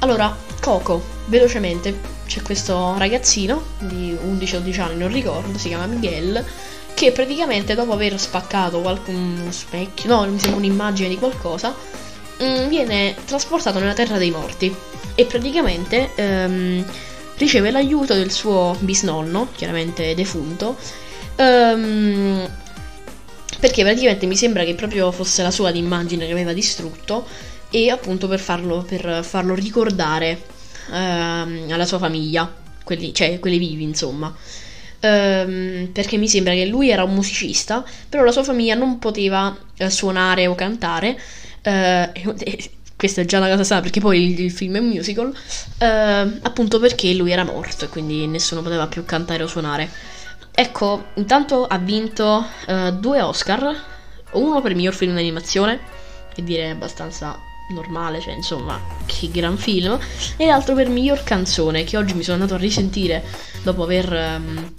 Allora, 0.01 0.37
Coco, 0.61 1.01
velocemente, 1.27 2.01
c'è 2.27 2.43
questo 2.43 2.97
ragazzino 2.99 3.63
di 3.79 4.13
11-12 4.13 4.81
anni, 4.81 4.99
non 4.99 5.13
ricordo, 5.13 5.57
si 5.59 5.69
chiama 5.69 5.87
Miguel, 5.87 6.45
che 7.01 7.13
praticamente 7.13 7.75
dopo 7.75 7.95
aver 7.95 8.21
spaccato 8.21 8.83
qualche 8.83 9.15
specchio, 9.49 10.11
no, 10.11 10.31
mi 10.31 10.39
sembra 10.39 10.59
un'immagine 10.59 11.09
di 11.09 11.17
qualcosa, 11.17 11.75
mh, 12.39 12.45
mm, 12.45 12.69
viene 12.69 13.15
trasportato 13.25 13.79
nella 13.79 13.95
terra 13.95 14.19
dei 14.19 14.31
morti 14.31 14.75
e 15.15 15.25
praticamente 15.25 16.11
ehm, 16.15 16.85
riceve 17.39 17.71
l'aiuto 17.71 18.13
del 18.13 18.31
suo 18.31 18.77
bisnonno, 18.81 19.49
chiaramente 19.55 20.15
defunto, 20.15 20.77
ehm, 21.37 22.51
perché 23.61 23.83
praticamente 23.83 24.27
mi 24.27 24.37
sembra 24.37 24.65
che 24.65 24.75
proprio 24.75 25.11
fosse 25.11 25.43
la 25.43 25.51
sua 25.51 25.71
l'immagine 25.71 26.27
che 26.27 26.33
aveva 26.33 26.53
distrutto 26.53 27.27
e 27.71 27.89
appunto 27.89 28.29
per 28.29 28.41
farlo, 28.41 28.83
per 28.83 29.25
farlo 29.25 29.55
ricordare 29.55 30.39
ehm, 30.93 31.69
alla 31.71 31.87
sua 31.87 31.97
famiglia, 31.97 32.53
quelli, 32.85 33.15
cioè 33.15 33.39
quelli 33.39 33.57
vivi 33.57 33.85
insomma. 33.85 34.37
Ehm, 35.01 35.89
perché 35.93 36.17
mi 36.17 36.29
sembra 36.29 36.53
che 36.53 36.67
lui 36.67 36.91
era 36.91 37.05
un 37.05 37.15
musicista, 37.15 37.85
però 38.09 38.23
la 38.25 38.33
sua 38.33 38.45
famiglia 38.45 38.75
non 38.75 38.99
poteva 38.99 39.57
eh, 39.77 39.91
suonare 39.91 40.47
o 40.47 40.55
cantare. 40.55 41.19
Eh, 41.63 42.13
questa 42.97 43.23
è 43.23 43.25
già 43.25 43.39
una 43.39 43.49
cosa 43.49 43.65
sana 43.65 43.81
perché 43.81 43.99
poi 43.99 44.23
il, 44.23 44.41
il 44.41 44.51
film 44.51 44.77
è 44.77 44.79
un 44.79 44.89
musical, 44.89 45.35
eh, 45.79 45.87
appunto 46.43 46.79
perché 46.79 47.15
lui 47.15 47.33
era 47.33 47.45
morto 47.45 47.87
e 47.87 47.89
quindi 47.89 48.27
nessuno 48.27 48.61
poteva 48.61 48.87
più 48.87 49.05
cantare 49.05 49.43
o 49.43 49.47
suonare. 49.47 49.89
Ecco, 50.53 51.07
intanto 51.15 51.67
ha 51.67 51.79
vinto 51.79 52.45
eh, 52.67 52.93
due 52.93 53.23
Oscar, 53.23 53.75
uno 54.33 54.61
per 54.61 54.75
miglior 54.75 54.95
film 54.95 55.15
d'animazione, 55.15 55.79
che 56.35 56.45
direi 56.45 56.71
abbastanza 56.71 57.39
normale, 57.73 58.21
cioè 58.21 58.35
insomma, 58.35 58.79
che 59.07 59.31
gran 59.31 59.57
film, 59.57 59.99
e 60.37 60.47
l'altro 60.47 60.75
per 60.75 60.89
miglior 60.89 61.23
canzone, 61.23 61.85
che 61.85 61.97
oggi 61.97 62.15
mi 62.15 62.23
sono 62.23 62.37
andato 62.37 62.55
a 62.55 62.59
risentire 62.59 63.25
dopo 63.63 63.83
aver, 63.85 64.39
um, 64.39 64.73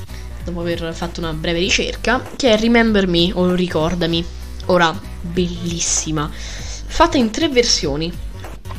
dopo 0.44 0.62
aver 0.62 0.94
fatto 0.94 1.20
una 1.20 1.34
breve 1.34 1.60
ricerca, 1.60 2.22
che 2.36 2.54
è 2.54 2.58
Remember 2.60 3.08
Me 3.08 3.32
o 3.34 3.54
Ricordami. 3.54 4.26
Ora, 4.66 4.98
bellissima 5.22 6.30
fatta 6.92 7.18
in 7.18 7.32
tre 7.32 7.48
versioni. 7.48 8.12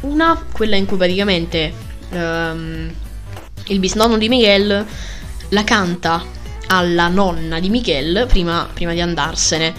Una, 0.00 0.44
quella 0.52 0.76
in 0.76 0.84
cui 0.84 0.98
praticamente 0.98 1.72
um, 2.10 2.92
il 3.66 3.78
bisnonno 3.78 4.18
di 4.18 4.28
Miguel 4.28 4.86
la 5.48 5.64
canta 5.64 6.22
alla 6.66 7.08
nonna 7.08 7.58
di 7.58 7.70
Miguel 7.70 8.26
prima, 8.28 8.68
prima 8.72 8.92
di 8.92 9.00
andarsene. 9.00 9.74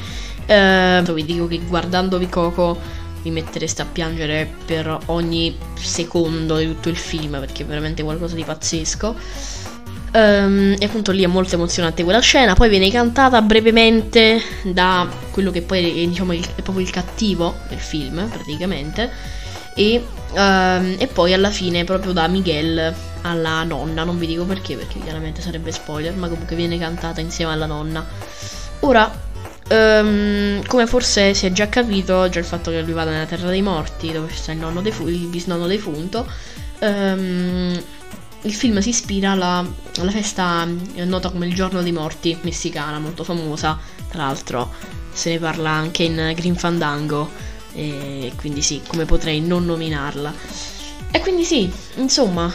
Uh, 0.46 1.14
vi 1.14 1.24
dico 1.24 1.48
che 1.48 1.60
guardandovi 1.60 2.28
Coco 2.28 2.78
vi 3.22 3.30
mettereste 3.30 3.82
a 3.82 3.86
piangere 3.86 4.52
per 4.66 4.98
ogni 5.06 5.56
secondo 5.80 6.58
di 6.58 6.68
tutto 6.68 6.90
il 6.90 6.98
film 6.98 7.40
perché 7.40 7.64
è 7.64 7.66
veramente 7.66 8.04
qualcosa 8.04 8.36
di 8.36 8.44
pazzesco. 8.44 9.16
Um, 10.16 10.76
e 10.78 10.86
appunto 10.86 11.12
lì 11.12 11.24
è 11.24 11.28
molto 11.28 11.56
emozionante 11.56 12.04
quella 12.04 12.20
scena. 12.20 12.54
Poi 12.54 12.70
viene 12.70 12.90
cantata 12.92 13.42
brevemente 13.42 14.40
da 14.64 15.10
quello 15.32 15.50
che 15.50 15.64
poi 15.64 16.04
è, 16.04 16.08
diciamo, 16.08 16.34
il, 16.34 16.46
è 16.56 16.62
proprio 16.62 16.86
il 16.86 16.92
cattivo 16.92 17.56
del 17.68 17.80
film, 17.80 18.28
praticamente. 18.28 19.10
E, 19.76 20.04
um, 20.34 20.96
e, 21.00 21.08
poi 21.12 21.34
alla 21.34 21.50
fine 21.50 21.84
proprio 21.84 22.14
da 22.14 22.28
Miguel 22.28 22.94
alla 23.22 23.64
nonna. 23.64 24.04
Non 24.04 24.20
vi 24.20 24.28
dico 24.28 24.46
perché, 24.46 24.76
perché 24.76 25.00
chiaramente 25.00 25.42
sarebbe 25.42 25.72
spoiler, 25.72 26.14
ma 26.14 26.28
comunque 26.28 26.56
viene 26.56 26.78
cantata 26.78 27.20
insieme 27.20 27.52
alla 27.52 27.66
nonna. 27.66 28.06
Ora, 28.82 29.12
um, 29.70 30.64
come 30.68 30.86
forse 30.86 31.34
si 31.34 31.48
è 31.48 31.52
già 31.52 31.70
capito, 31.70 32.30
già 32.30 32.38
il 32.38 32.46
fatto 32.46 32.70
che 32.70 32.82
lui 32.82 32.94
vada 32.94 33.10
nella 33.10 33.26
terra 33.26 33.50
dei 33.50 33.64
morti, 33.64 34.12
dove 34.12 34.32
sta 34.32 34.52
il, 34.52 34.60
nonno 34.60 34.82
defu- 34.82 35.08
il 35.08 35.26
bisnonno 35.26 35.66
defunto. 35.66 36.28
Um, 36.80 37.82
il 38.44 38.54
film 38.54 38.80
si 38.80 38.90
ispira 38.90 39.32
alla, 39.32 39.66
alla, 40.00 40.12
festa 40.12 40.68
eh, 40.96 41.06
nota 41.06 41.30
come 41.30 41.48
il 41.48 41.54
Giorno 41.54 41.82
dei 41.82 41.92
Morti 41.92 42.38
messicana, 42.42 43.00
molto 43.00 43.24
famosa. 43.24 43.78
Tra 44.10 44.26
l'altro 44.26 44.72
se 45.12 45.32
ne 45.32 45.40
parla 45.40 45.70
anche 45.70 46.04
in 46.04 46.34
Green 46.36 46.56
Fandango, 46.56 47.30
e 47.74 48.32
quindi 48.36 48.62
sì, 48.62 48.82
come 48.86 49.06
potrei 49.06 49.40
non 49.42 49.66
nominarla. 49.66 50.34
E 51.12 51.20
quindi 51.20 51.44
sì, 51.44 51.72
insomma, 51.96 52.52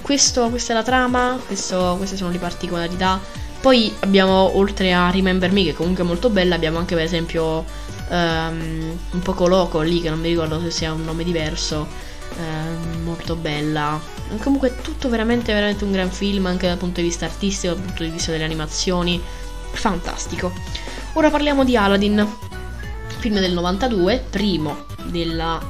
questo, 0.00 0.48
questa 0.48 0.72
è 0.72 0.76
la 0.76 0.82
trama, 0.82 1.38
questo, 1.44 1.94
queste 1.96 2.16
sono 2.16 2.30
le 2.30 2.38
particolarità. 2.38 3.20
Poi 3.60 3.92
abbiamo, 4.00 4.56
oltre 4.56 4.92
a 4.92 5.10
Remember 5.10 5.50
Me, 5.52 5.64
che 5.64 5.74
comunque 5.74 6.04
è 6.04 6.06
molto 6.06 6.30
bella, 6.30 6.54
abbiamo 6.54 6.78
anche 6.78 6.94
per 6.94 7.04
esempio 7.04 7.64
um, 8.08 8.98
un 9.10 9.20
poco 9.22 9.46
loco 9.46 9.80
lì, 9.80 10.00
che 10.00 10.10
non 10.10 10.20
mi 10.20 10.28
ricordo 10.28 10.60
se 10.60 10.70
sia 10.70 10.92
un 10.92 11.04
nome 11.04 11.24
diverso, 11.24 11.86
um, 12.36 13.02
molto 13.02 13.34
bella 13.36 14.00
Comunque 14.38 14.76
tutto 14.82 15.08
veramente, 15.08 15.52
veramente 15.52 15.84
un 15.84 15.92
gran 15.92 16.10
film, 16.10 16.46
anche 16.46 16.66
dal 16.66 16.78
punto 16.78 17.00
di 17.00 17.06
vista 17.06 17.24
artistico, 17.24 17.74
dal 17.74 17.82
punto 17.84 18.02
di 18.02 18.10
vista 18.10 18.30
delle 18.30 18.44
animazioni. 18.44 19.20
Fantastico. 19.72 20.52
Ora 21.14 21.30
parliamo 21.30 21.64
di 21.64 21.76
Aladdin, 21.76 22.26
film 23.18 23.38
del 23.38 23.52
92, 23.52 24.24
primo 24.30 24.84
della 25.04 25.60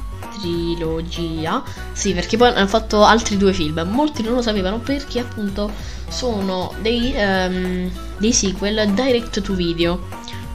trilogia. 0.40 1.62
Sì, 1.92 2.12
perché 2.12 2.37
poi 2.37 2.48
hanno 2.48 2.66
fatto 2.66 3.05
altri 3.05 3.37
due 3.37 3.53
film. 3.53 3.81
Molti 3.90 4.22
non 4.22 4.35
lo 4.35 4.42
sapevano 4.42 4.79
perché 4.79 5.20
appunto 5.20 5.70
sono 6.09 6.72
dei, 6.81 7.14
um, 7.16 7.90
dei 8.18 8.33
sequel 8.33 8.90
direct 8.92 9.40
to 9.40 9.55
video. 9.55 10.07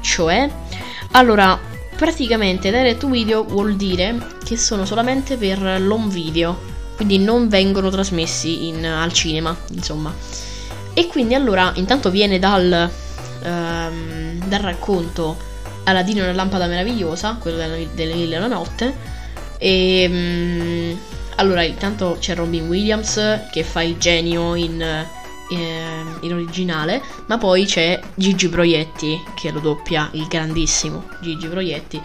Cioè, 0.01 0.49
allora, 1.11 1.59
praticamente 1.95 2.69
direct 2.69 2.99
to 2.99 3.09
video 3.09 3.43
vuol 3.43 3.75
dire 3.75 4.35
che 4.43 4.57
sono 4.57 4.85
solamente 4.85 5.35
per 5.37 5.81
l'home 5.81 6.07
video 6.09 6.75
quindi 6.97 7.19
non 7.19 7.47
vengono 7.47 7.89
trasmessi 7.89 8.67
in, 8.67 8.83
al 8.83 9.13
cinema, 9.13 9.55
insomma. 9.69 10.13
E 10.93 11.05
quindi 11.05 11.35
allora 11.35 11.71
intanto 11.75 12.09
viene 12.09 12.39
dal, 12.39 12.89
ehm, 13.43 14.43
dal 14.47 14.59
racconto 14.59 15.37
Aladino 15.83 16.23
e 16.23 16.25
la 16.25 16.33
lampada 16.33 16.65
meravigliosa, 16.65 17.37
quello 17.39 17.57
della, 17.57 17.77
delle 17.93 18.15
mille 18.15 18.35
e 18.35 18.37
una 18.39 18.47
notte, 18.47 18.95
e 19.59 20.01
ehm, 20.01 20.99
allora 21.35 21.61
intanto 21.61 22.17
c'è 22.19 22.33
Robin 22.33 22.67
Williams 22.67 23.41
che 23.51 23.63
fa 23.63 23.83
il 23.83 23.97
genio 23.97 24.55
in, 24.55 24.81
eh, 24.81 25.05
in 26.21 26.33
originale, 26.33 26.99
ma 27.27 27.37
poi 27.37 27.65
c'è 27.65 27.99
Gigi 28.15 28.49
Proietti 28.49 29.21
che 29.35 29.51
lo 29.51 29.59
doppia, 29.59 30.09
il 30.13 30.25
grandissimo 30.25 31.07
Gigi 31.21 31.47
Proietti 31.47 32.01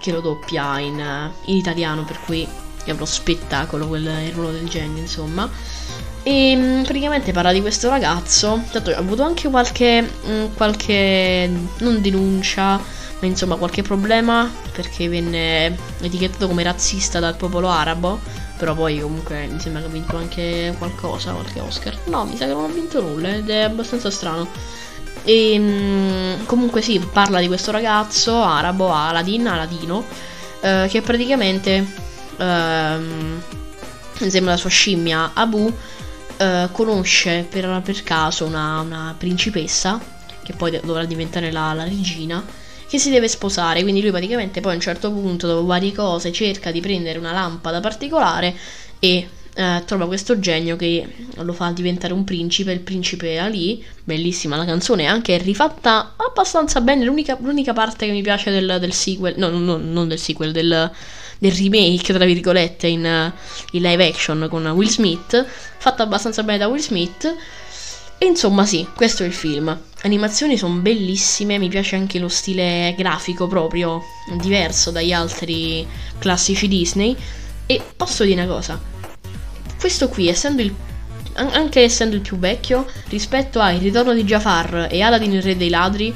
che 0.00 0.10
lo 0.10 0.20
doppia 0.20 0.80
in, 0.80 0.98
in 1.44 1.56
italiano, 1.56 2.02
per 2.04 2.18
cui 2.24 2.44
è 2.84 2.90
uno 2.90 3.04
spettacolo 3.04 3.86
quel, 3.86 4.04
il 4.26 4.32
ruolo 4.32 4.50
del 4.52 4.68
genio, 4.68 5.00
insomma. 5.00 5.48
E 6.22 6.54
mm, 6.56 6.82
praticamente 6.82 7.32
parla 7.32 7.52
di 7.52 7.60
questo 7.60 7.88
ragazzo. 7.88 8.62
Tanto 8.70 8.90
ha 8.90 8.96
avuto 8.96 9.22
anche 9.22 9.48
qualche, 9.48 10.02
mm, 10.02 10.44
qualche. 10.54 11.50
non 11.78 12.00
denuncia, 12.00 12.80
ma 13.20 13.26
insomma 13.26 13.56
qualche 13.56 13.82
problema 13.82 14.50
perché 14.72 15.08
venne 15.08 15.76
etichettato 16.00 16.46
come 16.46 16.62
razzista 16.62 17.18
dal 17.18 17.36
popolo 17.36 17.68
arabo. 17.68 18.20
Però 18.56 18.74
poi 18.74 19.00
comunque 19.00 19.46
mi 19.46 19.58
sembra 19.58 19.80
che 19.80 19.88
ha 19.88 19.90
vinto 19.90 20.16
anche 20.16 20.74
qualcosa, 20.78 21.32
qualche 21.32 21.58
Oscar. 21.58 21.98
No, 22.06 22.24
mi 22.24 22.36
sa 22.36 22.46
che 22.46 22.52
non 22.52 22.70
ha 22.70 22.72
vinto 22.72 23.00
nulla 23.00 23.34
ed 23.34 23.50
è 23.50 23.62
abbastanza 23.62 24.10
strano. 24.10 24.48
E 25.24 25.56
mm, 25.58 26.46
comunque 26.46 26.82
sì, 26.82 27.00
parla 27.12 27.40
di 27.40 27.48
questo 27.48 27.72
ragazzo 27.72 28.40
arabo, 28.42 28.92
Aladdin, 28.92 29.48
Aladino, 29.48 30.04
eh, 30.60 30.86
che 30.88 31.00
praticamente 31.00 32.10
ehm, 32.36 33.42
insieme 34.20 34.48
alla 34.48 34.56
sua 34.56 34.70
scimmia 34.70 35.32
Abu 35.34 35.72
eh, 36.36 36.68
conosce 36.72 37.46
per, 37.48 37.80
per 37.84 38.02
caso 38.02 38.44
una, 38.44 38.80
una, 38.80 39.14
principessa 39.16 40.00
che 40.42 40.52
poi 40.54 40.80
dovrà 40.82 41.04
diventare 41.04 41.52
la, 41.52 41.72
la 41.72 41.84
regina 41.84 42.44
che 42.88 42.98
si 42.98 43.10
deve 43.10 43.28
sposare. 43.28 43.82
Quindi 43.82 44.02
lui 44.02 44.10
praticamente 44.10 44.60
poi 44.60 44.72
a 44.72 44.74
un 44.74 44.80
certo 44.80 45.10
punto 45.10 45.46
dopo 45.46 45.64
varie 45.64 45.92
cose 45.92 46.32
cerca 46.32 46.70
di 46.70 46.80
prendere 46.80 47.18
una 47.18 47.32
lampada 47.32 47.80
particolare 47.80 48.54
e 48.98 49.28
eh, 49.54 49.82
trova 49.84 50.06
questo 50.06 50.38
genio 50.38 50.76
che 50.76 51.06
lo 51.34 51.52
fa 51.52 51.70
diventare 51.72 52.12
un 52.12 52.24
principe, 52.24 52.72
il 52.72 52.80
principe 52.80 53.48
lì, 53.50 53.84
bellissima 54.02 54.56
la 54.56 54.64
canzone, 54.64 55.06
anche 55.06 55.36
rifatta 55.38 56.14
abbastanza 56.16 56.80
bene, 56.80 57.04
l'unica, 57.04 57.36
l'unica 57.40 57.72
parte 57.72 58.06
che 58.06 58.12
mi 58.12 58.22
piace 58.22 58.50
del, 58.50 58.78
del 58.80 58.92
sequel, 58.92 59.34
no, 59.36 59.48
no, 59.48 59.76
non 59.76 60.08
del 60.08 60.18
sequel, 60.18 60.52
del, 60.52 60.90
del 61.42 61.50
remake, 61.50 62.12
tra 62.12 62.24
virgolette, 62.24 62.86
in, 62.86 63.32
in 63.72 63.82
live 63.82 64.06
action 64.06 64.46
con 64.48 64.64
Will 64.68 64.88
Smith, 64.88 65.44
fatta 65.78 66.04
abbastanza 66.04 66.44
bene 66.44 66.58
da 66.58 66.68
Will 66.68 66.80
Smith. 66.80 67.34
E 68.16 68.26
insomma 68.26 68.64
sì, 68.64 68.86
questo 68.94 69.24
è 69.24 69.26
il 69.26 69.32
film. 69.32 69.76
Animazioni 70.02 70.56
sono 70.56 70.74
bellissime, 70.76 71.58
mi 71.58 71.68
piace 71.68 71.96
anche 71.96 72.20
lo 72.20 72.28
stile 72.28 72.94
grafico 72.96 73.48
proprio 73.48 74.00
diverso 74.40 74.92
dagli 74.92 75.12
altri 75.12 75.84
classici 76.20 76.68
Disney. 76.68 77.16
E 77.66 77.82
posso 77.96 78.22
dire 78.22 78.40
una 78.40 78.52
cosa, 78.52 78.80
questo 79.80 80.08
qui 80.08 80.28
essendo 80.28 80.62
il 80.62 80.72
anche 81.34 81.80
essendo 81.80 82.14
il 82.14 82.20
più 82.20 82.38
vecchio 82.38 82.86
rispetto 83.08 83.58
a 83.58 83.70
Il 83.70 83.80
ritorno 83.80 84.12
di 84.12 84.22
Jafar 84.22 84.88
e 84.90 85.00
Aladdin 85.00 85.32
il 85.32 85.42
re 85.42 85.56
dei 85.56 85.70
ladri 85.70 86.14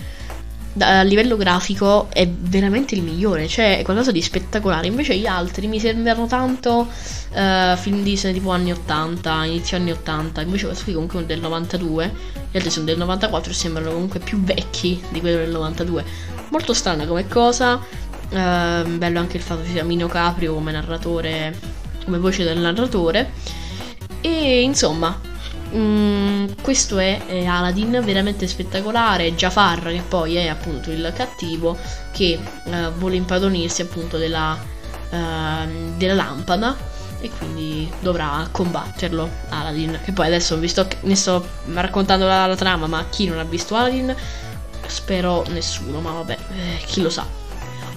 a 0.79 1.03
livello 1.03 1.37
grafico 1.37 2.09
è 2.11 2.29
veramente 2.29 2.95
il 2.95 3.03
migliore, 3.03 3.49
cioè 3.49 3.79
è 3.79 3.83
qualcosa 3.83 4.13
di 4.13 4.21
spettacolare. 4.21 4.87
Invece 4.87 5.17
gli 5.17 5.27
altri 5.27 5.67
mi 5.67 5.81
sembrano 5.81 6.27
tanto 6.27 6.89
uh, 7.33 7.77
film 7.77 8.03
Disney 8.03 8.35
tipo 8.35 8.51
anni 8.51 8.73
80, 8.73 9.45
inizio 9.45 9.77
anni 9.77 9.93
80. 9.93 10.43
Invece 10.43 10.67
questo 10.67 10.85
qui 10.85 10.93
comunque 10.93 11.21
è 11.21 11.25
del 11.25 11.41
92, 11.41 12.13
gli 12.51 12.57
altri 12.57 12.71
sono 12.71 12.85
del 12.85 12.99
94 12.99 13.51
e 13.51 13.55
sembrano 13.55 13.91
comunque 13.93 14.21
più 14.21 14.43
vecchi 14.43 15.03
di 15.11 15.21
quello 15.21 15.39
del 15.39 15.51
92. 15.51 16.05
Molto 16.51 16.75
strana 16.75 17.07
come 17.07 17.27
cosa. 17.27 17.81
Uh, 18.29 18.97
bello 18.97 19.21
anche 19.21 19.37
il 19.37 19.43
fatto 19.43 19.63
che 19.63 19.71
sia 19.71 19.85
Mino 19.85 20.09
Caprio 20.09 20.55
come 20.55 20.73
narratore, 20.73 21.57
come 22.05 22.19
voce 22.19 22.45
del 22.45 22.59
narratore. 22.59 23.31
E 24.21 24.63
insomma, 24.63 25.19
Mm, 25.75 26.47
questo 26.63 26.99
è, 26.99 27.25
è, 27.27 27.45
Aladdin, 27.45 28.01
veramente 28.05 28.47
spettacolare. 28.47 29.35
Jafar, 29.35 29.83
che 29.83 30.03
poi 30.07 30.37
è 30.37 30.49
appunto 30.49 30.91
il 30.91 31.13
cattivo, 31.15 31.77
che 32.13 32.39
uh, 32.65 32.93
vuole 32.97 33.17
impadronirsi 33.17 33.83
appunto 33.83 34.17
della, 34.17 34.59
uh, 35.11 35.97
della 35.97 36.15
lampada 36.15 36.77
e 37.21 37.31
quindi 37.31 37.91
dovrà 38.01 38.49
combatterlo 38.51 39.29
Aladdin. 39.49 40.01
Che 40.05 40.13
poi 40.13 40.27
adesso, 40.27 40.57
visto 40.59 40.87
che 40.87 40.99
ne 41.03 41.17
sto 41.17 41.47
raccontando 41.73 42.27
la, 42.27 42.47
la 42.47 42.57
trama, 42.57 42.87
ma 42.87 43.05
chi 43.09 43.27
non 43.27 43.39
ha 43.39 43.45
visto 43.45 43.75
Aladdin? 43.75 44.15
Spero 44.87 45.45
nessuno, 45.49 46.01
ma 46.01 46.13
vabbè, 46.13 46.39
eh, 46.55 46.85
chi 46.87 47.03
lo 47.03 47.11
sa. 47.11 47.27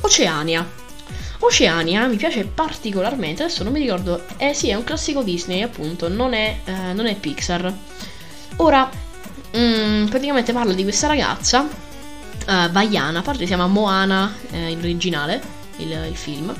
Oceania. 0.02 0.79
Oceania 1.40 2.06
mi 2.08 2.18
piace 2.18 2.44
particolarmente, 2.46 3.44
adesso 3.44 3.64
non 3.64 3.72
mi 3.72 3.80
ricordo, 3.80 4.26
eh 4.38 4.54
sì, 4.54 4.70
è 4.70 4.76
un 4.76 4.84
classico 4.84 5.24
Disney 5.24 5.62
appunto, 5.62 6.10
non 6.10 6.34
è, 6.34 6.60
eh, 6.66 6.94
non 6.94 7.06
è 7.06 7.16
Pixar. 7.16 7.74
Ora, 8.58 8.90
mm, 9.56 10.08
praticamente 10.08 10.52
parla 10.52 10.74
di 10.74 10.84
questa 10.84 11.08
ragazza, 11.08 11.62
uh, 11.62 12.70
Vaiana, 12.72 13.20
a 13.20 13.22
parte 13.22 13.42
si 13.42 13.48
chiama 13.48 13.68
Moana 13.68 14.34
eh, 14.52 14.70
in 14.72 14.80
originale, 14.80 15.42
il, 15.78 15.92
il 16.10 16.16
film. 16.16 16.54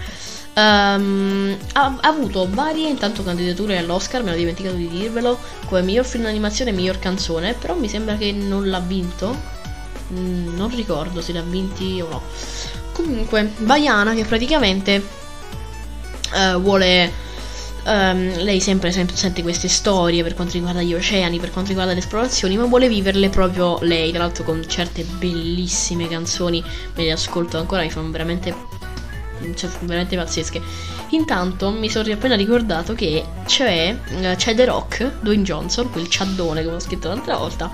Um, 0.56 1.58
ha, 1.74 1.98
ha, 2.02 2.08
avuto 2.08 2.48
varie 2.50 2.90
intanto 2.90 3.24
candidature 3.24 3.78
all'Oscar, 3.78 4.24
mi 4.24 4.32
ho 4.32 4.36
dimenticato 4.36 4.76
di 4.76 4.88
dirvelo, 4.88 5.38
come 5.66 5.82
miglior 5.82 6.06
film 6.06 6.24
d'animazione 6.24 6.72
e 6.72 6.74
miglior 6.74 7.00
canzone, 7.00 7.54
però 7.54 7.76
mi 7.76 7.88
sembra 7.90 8.16
che 8.16 8.32
non 8.32 8.70
l'ha 8.70 8.80
vinto. 8.80 9.58
Mm, 10.14 10.56
non 10.56 10.74
ricordo 10.74 11.22
se 11.22 11.34
l'ha 11.34 11.42
vinti 11.42 12.02
o 12.02 12.10
no. 12.10 12.22
Comunque, 13.04 13.52
Baiana 13.60 14.14
che 14.14 14.26
praticamente 14.26 15.04
uh, 16.34 16.60
vuole... 16.60 17.28
Um, 17.82 18.44
lei 18.44 18.60
sempre, 18.60 18.92
sempre 18.92 19.16
sente 19.16 19.42
queste 19.42 19.70
storie 19.70 20.22
per 20.22 20.36
quanto 20.36 20.54
riguarda 20.54 20.82
gli 20.82 20.94
oceani, 20.94 21.40
per 21.40 21.50
quanto 21.50 21.70
riguarda 21.70 21.94
le 21.94 22.00
esplorazioni, 22.00 22.58
ma 22.58 22.66
vuole 22.66 22.90
viverle 22.90 23.30
proprio 23.30 23.80
lei, 23.82 24.12
tra 24.12 24.24
l'altro 24.24 24.44
con 24.44 24.64
certe 24.68 25.04
bellissime 25.04 26.08
canzoni, 26.10 26.62
me 26.96 27.04
le 27.04 27.12
ascolto 27.14 27.58
ancora, 27.58 27.82
mi 27.82 27.90
fanno 27.90 28.12
veramente, 28.12 28.54
cioè, 29.56 29.70
veramente 29.80 30.18
pazzesche. 30.18 30.62
Intanto 31.12 31.72
mi 31.72 31.90
sono 31.90 32.12
appena 32.12 32.36
ricordato 32.36 32.94
che 32.94 33.24
c'è, 33.46 33.98
c'è 34.36 34.56
The 34.56 34.66
Rock, 34.66 35.22
Dwayne 35.22 35.44
Johnson, 35.44 35.90
quel 35.90 36.10
ciaddone 36.10 36.62
che 36.62 36.68
ho 36.68 36.80
scritto 36.80 37.08
l'altra 37.08 37.38
volta, 37.38 37.72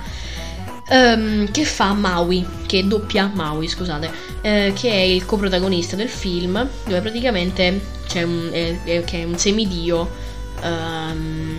um, 0.88 1.50
che 1.50 1.64
fa 1.64 1.92
Maui, 1.92 2.46
che 2.66 2.86
doppia 2.86 3.30
Maui, 3.32 3.68
scusate, 3.68 4.10
eh, 4.40 4.72
che 4.74 4.90
è 4.90 5.00
il 5.00 5.24
coprotagonista 5.24 5.96
del 5.96 6.08
film, 6.08 6.68
dove 6.84 7.00
praticamente 7.00 7.80
c'è 8.06 8.22
un, 8.22 8.48
è, 8.52 8.82
è, 8.84 9.04
è 9.04 9.24
un 9.24 9.38
semidio 9.38 10.10
um, 10.62 11.58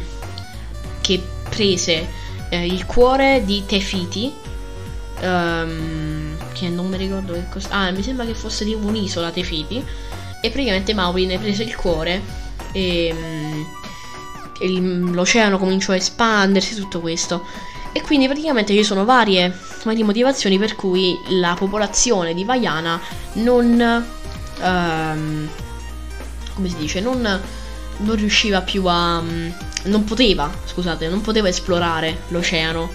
che 1.02 1.22
prese 1.50 2.08
eh, 2.50 2.66
il 2.66 2.86
cuore 2.86 3.44
di 3.46 3.64
Tefiti, 3.66 4.34
um, 5.22 6.38
che 6.54 6.70
non 6.70 6.88
mi 6.88 6.98
ricordo 6.98 7.34
che 7.34 7.46
cosa... 7.50 7.70
Ah, 7.70 7.92
mi 7.92 8.04
sembra 8.04 8.26
che 8.26 8.34
fosse 8.34 8.66
di 8.66 8.74
un'isola 8.74 9.32
Tefiti, 9.32 9.84
e 10.42 10.50
praticamente 10.52 10.94
Maui 10.94 11.26
ne 11.26 11.38
prese 11.40 11.64
il 11.64 11.76
cuore 11.76 12.22
e... 12.72 13.14
Um, 13.14 13.76
l'oceano 15.14 15.60
cominciò 15.60 15.92
a 15.92 15.98
espandersi, 15.98 16.74
tutto 16.74 17.00
questo. 17.00 17.46
E 17.92 18.02
quindi 18.02 18.28
praticamente 18.28 18.74
ci 18.74 18.84
sono 18.84 19.06
varie, 19.06 19.52
varie 19.84 20.04
motivazioni 20.04 20.58
per 20.60 20.76
cui 20.76 21.20
la 21.30 21.56
popolazione 21.58 22.34
di 22.34 22.44
Vaiana 22.44 23.00
non... 23.34 24.06
Um, 24.62 25.50
come 26.54 26.70
si 26.70 26.76
dice? 26.78 27.00
Non, 27.00 27.42
non 27.98 28.16
riusciva 28.16 28.62
più 28.62 28.86
a... 28.86 29.22
non 29.84 30.04
poteva, 30.06 30.52
scusate, 30.66 31.08
non 31.08 31.22
poteva 31.22 31.48
esplorare 31.48 32.24
l'oceano. 32.30 32.90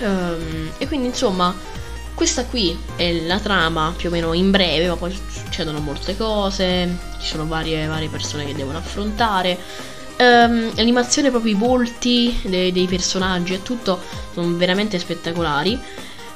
Um, 0.00 0.70
e 0.78 0.86
quindi 0.86 1.06
insomma, 1.08 1.54
questa 2.14 2.44
qui 2.44 2.78
è 2.96 3.12
la 3.26 3.38
trama 3.38 3.92
più 3.96 4.08
o 4.08 4.12
meno 4.12 4.32
in 4.32 4.50
breve, 4.50 4.88
ma 4.88 4.96
poi 4.96 5.18
succedono 5.28 5.80
molte 5.80 6.16
cose, 6.16 6.96
ci 7.20 7.26
sono 7.26 7.46
varie, 7.46 7.86
varie 7.86 8.08
persone 8.08 8.44
che 8.44 8.54
devono 8.54 8.78
affrontare. 8.78 9.58
Um, 10.16 10.74
l'animazione, 10.76 11.30
proprio 11.30 11.54
i 11.54 11.58
volti 11.58 12.38
dei, 12.44 12.70
dei, 12.70 12.86
personaggi 12.86 13.54
e 13.54 13.62
tutto 13.62 14.00
sono 14.32 14.56
veramente 14.56 14.98
spettacolari. 14.98 15.78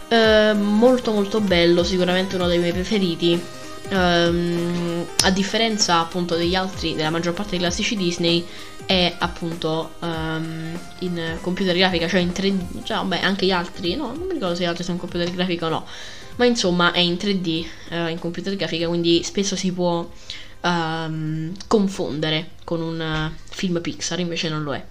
Uh, 0.09 0.57
molto 0.57 1.13
molto 1.13 1.41
bello, 1.41 1.85
sicuramente 1.85 2.37
uno 2.37 2.49
dei 2.49 2.59
miei 2.59 2.73
preferiti. 2.73 3.41
Um, 3.91 5.07
a 5.23 5.31
differenza 5.31 6.01
appunto 6.01 6.35
degli 6.35 6.55
altri, 6.55 6.95
della 6.95 7.11
maggior 7.11 7.33
parte 7.35 7.51
dei 7.51 7.61
classici 7.61 7.97
Disney, 7.97 8.45
è 8.89 9.15
appunto 9.19 9.93
um, 9.99 10.79
in 11.01 11.39
computer 11.43 11.77
grafica, 11.77 12.09
cioè 12.09 12.21
in 12.21 12.31
3D, 12.31 12.85
cioè 12.85 12.97
vabbè 12.97 13.21
anche 13.23 13.45
gli 13.45 13.51
altri, 13.51 13.95
no, 13.97 14.15
non 14.15 14.27
mi 14.27 14.33
ricordo 14.33 14.55
se 14.55 14.63
gli 14.63 14.67
altri 14.67 14.83
sono 14.83 14.97
in 14.97 15.01
computer 15.03 15.31
grafica 15.31 15.67
o 15.67 15.69
no, 15.69 15.87
ma 16.37 16.47
insomma 16.47 16.93
è 16.93 17.01
in 17.01 17.15
3D 17.15 17.67
uh, 17.91 17.95
eh, 17.95 18.11
in 18.11 18.19
computer 18.19 18.57
grafica, 18.57 18.89
quindi 18.89 19.23
spesso 19.23 19.57
si 19.57 19.73
può 19.73 20.09
um, 20.63 21.53
confondere 21.67 22.51
con 22.65 22.81
un 22.81 23.01
uh, 23.01 23.37
film 23.51 23.81
Pixar, 23.81 24.21
invece 24.21 24.49
non 24.49 24.63
lo 24.63 24.75
è. 24.75 24.85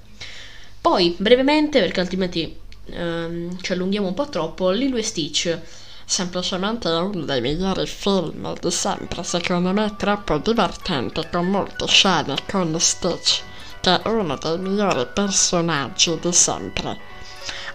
Poi, 0.80 1.16
brevemente, 1.18 1.80
perché 1.80 2.00
altrimenti 2.00 2.58
um, 2.86 3.58
ci 3.62 3.74
allunghiamo 3.74 4.08
un 4.08 4.14
po' 4.14 4.30
troppo, 4.30 4.70
Lilo 4.72 4.98
e 4.98 5.04
Stitch 5.04 5.60
semplicemente 6.10 6.88
è 6.88 7.00
uno 7.00 7.26
dei 7.26 7.42
migliori 7.42 7.86
film 7.86 8.58
di 8.62 8.72
sempre, 8.72 9.24
secondo 9.24 9.74
me 9.74 9.94
troppo 9.98 10.38
divertente, 10.38 11.28
con 11.30 11.48
molte 11.48 11.86
scene 11.88 12.34
con 12.50 12.80
Stitch, 12.80 13.42
che 13.82 14.02
è 14.02 14.08
uno 14.08 14.38
dei 14.38 14.58
migliori 14.58 15.06
personaggi 15.14 16.18
di 16.18 16.32
sempre. 16.32 16.98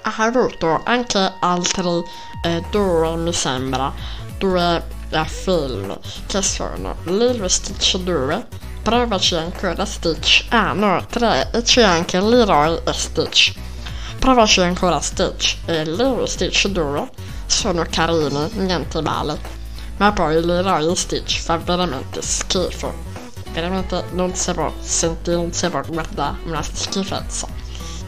Ha 0.05 0.15
avuto 0.17 0.81
anche 0.83 1.35
altri 1.41 2.03
eh, 2.43 2.65
due, 2.71 3.17
mi 3.17 3.33
sembra, 3.35 3.93
due 4.39 4.83
a 5.13 5.25
film 5.25 5.99
che 6.27 6.43
sono 6.43 6.97
Lilo 7.05 7.49
Stitch 7.49 7.99
2 7.99 8.47
provaci 8.83 9.37
ancora 9.37 9.85
Stitch. 9.85 10.47
Ah 10.49 10.73
no 10.73 11.05
3 11.09 11.51
e 11.53 11.63
c'è 11.63 11.83
anche 11.83 12.21
Leroy 12.21 12.81
e 12.85 12.93
Stitch. 12.93 13.55
Provaci 14.19 14.61
ancora 14.61 15.01
Stitch 15.01 15.59
e 15.67 15.85
Lilo 15.85 16.27
Stitch 16.27 16.67
2 16.69 17.11
sono 17.47 17.85
carini 17.89 18.51
niente 18.55 19.01
male. 19.01 19.39
Ma 19.99 20.13
poi 20.13 20.45
Leroy 20.45 20.91
e 20.91 20.97
Stitch 20.97 21.41
fa 21.41 21.57
veramente 21.59 22.21
schifo. 22.23 23.11
Veramente 23.53 24.05
non 24.13 24.35
si 24.35 24.53
può 24.53 24.73
sentire 24.81 25.37
non 25.37 25.53
si 25.53 25.69
può 25.69 25.81
guardare 25.87 26.39
una 26.45 26.63
schifezza. 26.63 27.47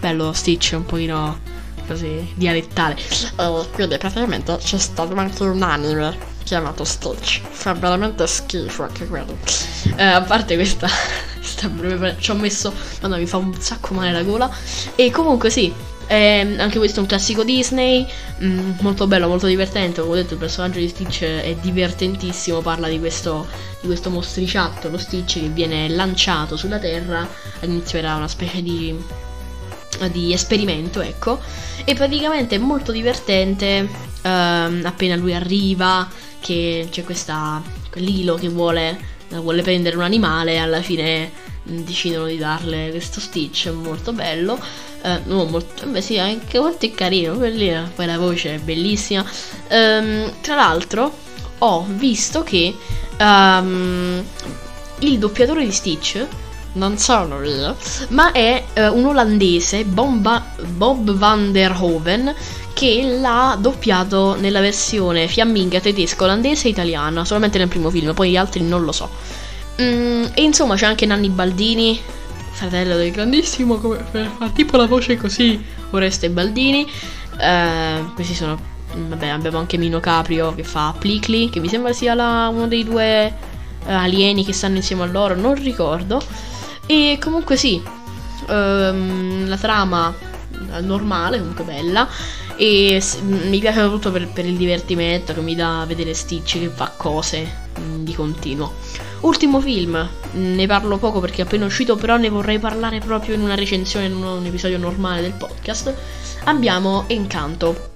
Bello 0.01 0.33
Stitch 0.33 0.73
un 0.75 0.85
pochino 0.85 1.39
così 1.87 2.33
dialettale. 2.35 2.97
E 2.97 3.69
quindi 3.73 3.97
praticamente 3.99 4.57
c'è 4.57 4.79
stato 4.79 5.15
anche 5.15 5.43
un 5.45 5.63
anime 5.63 6.33
chiamato 6.45 6.85
Stitch. 6.85 7.41
Fa 7.49 7.73
veramente 7.75 8.27
schifo 8.27 8.85
anche 8.85 9.07
quello. 9.07 9.37
Eh, 9.97 10.03
a 10.05 10.23
parte 10.23 10.55
questa, 10.55 10.89
questa 11.37 11.71
ci 12.19 12.31
ho 12.31 12.35
messo, 12.35 12.73
ma 13.03 13.17
mi 13.17 13.27
fa 13.27 13.39
un 13.39 13.55
sacco 13.61 13.95
male 13.95 14.13
la 14.13 14.23
gola. 14.23 14.51
E 14.95 15.11
comunque 15.11 15.51
sì, 15.51 15.73
eh, 16.07 16.57
anche 16.59 16.79
questo 16.79 16.99
è 16.99 17.03
un 17.03 17.09
classico 17.09 17.45
Disney, 17.45 18.07
mm, 18.43 18.73
molto 18.81 19.07
bello, 19.07 19.29
molto 19.29 19.47
divertente. 19.47 20.01
Come 20.01 20.13
ho 20.13 20.17
detto, 20.17 20.35
il 20.35 20.41
personaggio 20.41 20.79
di 20.79 20.89
Stitch 20.89 21.23
è 21.23 21.57
divertentissimo. 21.61 22.61
Parla 22.61 22.89
di 22.89 22.99
questo, 22.99 23.47
di 23.81 23.87
questo 23.87 24.11
mostriciatto, 24.11 24.89
lo 24.89 24.99
Stitch, 24.99 25.41
che 25.41 25.49
viene 25.49 25.89
lanciato 25.89 26.57
sulla 26.57 26.79
Terra. 26.79 27.27
All'inizio 27.61 27.99
era 27.99 28.17
una 28.17 28.29
specie 28.29 28.63
di, 28.63 28.95
di 30.11 30.33
esperimento, 30.33 31.01
ecco. 31.01 31.41
E 31.85 31.95
praticamente 31.95 32.57
è 32.57 32.59
molto 32.59 32.93
divertente. 32.93 33.89
Ehm, 34.23 34.83
appena 34.85 35.17
lui 35.17 35.35
arriva, 35.35 36.09
che 36.45 36.89
c'è 36.91 37.05
questa 37.05 37.63
Lilo 37.95 38.35
che 38.35 38.51
vuole, 38.51 38.99
vuole 39.29 39.63
prendere 39.63 39.97
un 39.97 40.03
animale 40.03 40.53
e 40.53 40.57
alla 40.59 40.83
fine 40.83 41.31
decidono 41.63 42.27
di 42.27 42.37
darle 42.37 42.91
questo 42.91 43.19
Stitch 43.19 43.73
molto 43.73 44.13
bello. 44.13 44.61
Eh, 45.01 45.21
no, 45.25 45.45
molto, 45.45 45.87
beh 45.87 46.03
sì 46.03 46.19
anche 46.19 46.59
molto 46.59 46.91
carino 46.95 47.39
lì, 47.49 47.75
poi 47.95 48.05
la 48.05 48.19
voce 48.19 48.57
è 48.57 48.59
bellissima. 48.59 49.25
Um, 49.71 50.31
tra 50.43 50.55
l'altro 50.55 51.17
ho 51.59 51.87
visto 51.89 52.43
che 52.43 52.77
um, 53.19 54.23
il 54.99 55.19
doppiatore 55.19 55.65
di 55.65 55.73
Stitch 55.73 56.27
non 56.75 56.99
sono 56.99 57.39
ma 58.09 58.33
è 58.33 58.63
uh, 58.75 58.81
un 58.95 59.07
olandese 59.07 59.85
Bomba, 59.85 60.45
Bob 60.67 61.13
van 61.13 61.53
der 61.53 61.75
Hoven 61.81 62.35
che 62.75 63.19
l'ha 63.21 63.57
doppiato 63.59 64.35
nella 64.39 64.61
versione 64.61 65.29
fiamminga 65.29 65.81
tedesca, 65.81 66.25
olandese 66.25 66.67
e 66.67 66.71
italiana, 66.71 67.25
solamente 67.25 67.57
nel 67.57 67.69
primo 67.69 67.89
film, 67.89 68.13
poi 68.13 68.31
gli 68.31 68.37
altri 68.37 68.63
non 68.63 68.85
lo 68.85 68.93
so. 68.93 69.09
Mm, 69.81 70.25
e 70.35 70.43
insomma 70.43 70.75
c'è 70.75 70.87
anche 70.87 71.07
Nanni 71.07 71.31
Baldini, 71.31 71.99
fratello 72.51 72.97
del 72.97 73.11
grandissimo, 73.11 73.79
come 73.79 74.05
fa 74.11 74.49
tipo 74.51 74.77
la 74.77 74.87
voce 74.87 75.17
così, 75.17 75.63
Oreste 75.91 76.31
Baldini. 76.31 76.87
Eh, 77.39 78.05
questi 78.15 78.35
sono, 78.35 78.59
vabbè, 78.95 79.29
abbiamo 79.29 79.59
anche 79.59 79.77
Mino 79.77 80.01
Caprio 80.01 80.55
che 80.55 80.65
fa 80.65 80.95
Plicli, 80.97 81.51
che 81.51 81.61
mi 81.61 81.69
sembra 81.69 81.93
sia 81.93 82.15
la, 82.15 82.49
uno 82.53 82.67
dei 82.69 82.85
due 82.85 83.33
uh, 83.87 83.91
alieni 83.91 84.45
che 84.45 84.53
stanno 84.53 84.77
insieme 84.77 85.03
a 85.03 85.07
loro, 85.07 85.35
non 85.35 85.55
ricordo. 85.55 86.23
E 86.87 87.19
comunque 87.21 87.57
sì, 87.57 87.83
um, 88.49 89.49
la 89.49 89.57
trama 89.57 90.15
normale, 90.81 91.39
comunque 91.39 91.65
bella. 91.65 92.09
E 92.57 92.99
s- 93.01 93.19
mi 93.21 93.59
piace 93.59 93.81
soprattutto 93.81 94.11
per, 94.13 94.29
per 94.29 94.47
il 94.47 94.57
divertimento 94.57 95.33
che 95.35 95.41
mi 95.41 95.55
dà 95.55 95.85
vedere 95.87 96.15
Stitch 96.15 96.59
che 96.61 96.69
fa 96.69 96.93
cose 96.97 97.69
mm, 97.79 98.05
di 98.05 98.15
continuo. 98.15 98.73
Ultimo 99.21 99.61
film, 99.61 100.07
ne 100.33 100.67
parlo 100.67 100.99
poco 100.99 101.21
perché 101.21 101.43
è 101.43 101.45
appena 101.45 101.65
uscito, 101.65 101.97
però 101.97 102.17
ne 102.17 102.29
vorrei 102.29 102.59
parlare 102.59 102.99
proprio 102.99 103.35
in 103.35 103.41
una 103.41 103.55
recensione, 103.55 104.07
in 104.07 104.15
un 104.15 104.45
episodio 104.45 104.79
normale 104.79 105.23
del 105.23 105.33
podcast. 105.33 105.95
Abbiamo 106.45 107.05
Encanto. 107.09 107.93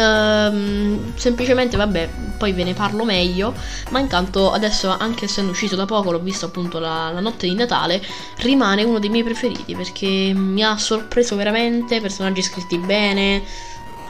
Ehm, 0.00 1.12
semplicemente, 1.16 1.76
vabbè, 1.76 2.08
poi 2.38 2.52
ve 2.52 2.64
ne 2.64 2.72
parlo 2.72 3.04
meglio. 3.04 3.54
Ma 3.90 3.98
intanto, 3.98 4.50
adesso, 4.50 4.88
anche 4.88 5.26
essendo 5.26 5.50
uscito 5.50 5.76
da 5.76 5.84
poco, 5.84 6.10
l'ho 6.10 6.20
visto 6.20 6.46
appunto 6.46 6.78
la, 6.78 7.10
la 7.12 7.20
notte 7.20 7.46
di 7.46 7.54
Natale. 7.54 8.02
Rimane 8.38 8.82
uno 8.82 8.98
dei 8.98 9.10
miei 9.10 9.24
preferiti 9.24 9.74
perché 9.74 10.32
mi 10.34 10.62
ha 10.62 10.78
sorpreso 10.78 11.36
veramente. 11.36 12.00
Personaggi 12.00 12.42
scritti 12.42 12.78
bene. 12.78 13.42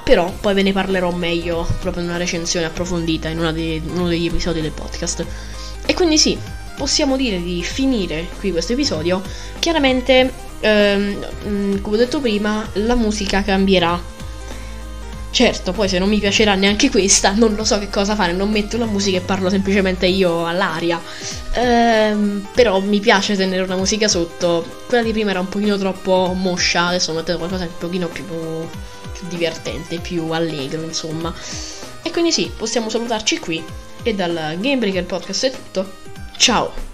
Però 0.05 0.33
poi 0.41 0.55
ve 0.55 0.63
ne 0.63 0.73
parlerò 0.73 1.11
meglio 1.11 1.67
proprio 1.81 2.03
in 2.03 2.09
una 2.09 2.19
recensione 2.19 2.67
approfondita 2.67 3.29
in 3.29 3.51
dei- 3.53 3.83
uno 3.85 4.09
degli 4.09 4.27
episodi 4.27 4.61
del 4.61 4.73
podcast. 4.73 5.25
E 5.87 5.95
quindi 5.95 6.19
sì, 6.19 6.39
possiamo 6.77 7.17
dire 7.17 7.41
di 7.43 7.63
finire 7.63 8.29
qui 8.39 8.51
questo 8.53 8.73
episodio. 8.73 9.23
Chiaramente, 9.59 10.33
ehm, 10.61 11.27
mm, 11.47 11.81
come 11.81 11.97
ho 11.97 11.99
detto 11.99 12.21
prima, 12.21 12.67
la 12.75 12.95
musica 12.95 13.43
cambierà. 13.43 14.19
Certo, 15.33 15.73
poi 15.73 15.89
se 15.89 15.99
non 16.01 16.09
mi 16.09 16.19
piacerà 16.19 16.55
neanche 16.57 16.91
questa, 16.91 17.33
non 17.33 17.55
lo 17.55 17.65
so 17.65 17.79
che 17.79 17.89
cosa 17.89 18.17
fare, 18.17 18.33
non 18.33 18.51
metto 18.51 18.77
la 18.77 18.85
musica 18.85 19.19
e 19.19 19.21
parlo 19.21 19.49
semplicemente 19.49 20.07
io 20.07 20.45
all'aria. 20.45 21.01
Ehm, 21.53 22.49
però 22.53 22.81
mi 22.81 22.99
piace 22.99 23.37
tenere 23.37 23.63
una 23.63 23.77
musica 23.77 24.09
sotto. 24.09 24.83
Quella 24.89 25.05
di 25.05 25.13
prima 25.13 25.31
era 25.31 25.41
un 25.41 25.49
pochino 25.49 25.79
troppo 25.79 26.33
moscia, 26.35 26.89
adesso 26.89 27.13
metto 27.13 27.37
qualcosa 27.39 27.65
di 27.65 27.71
un 27.71 27.79
pochino 27.79 28.09
più, 28.09 28.25
più 28.25 29.29
divertente, 29.29 29.99
più 29.99 30.29
allegro, 30.31 30.83
insomma. 30.83 31.33
E 32.03 32.11
quindi 32.11 32.33
sì, 32.33 32.51
possiamo 32.57 32.89
salutarci 32.89 33.39
qui. 33.39 33.63
E 34.03 34.15
dal 34.15 34.57
Gamebreaker 34.59 35.05
Podcast 35.05 35.47
è 35.47 35.51
tutto. 35.51 35.93
Ciao! 36.37 36.90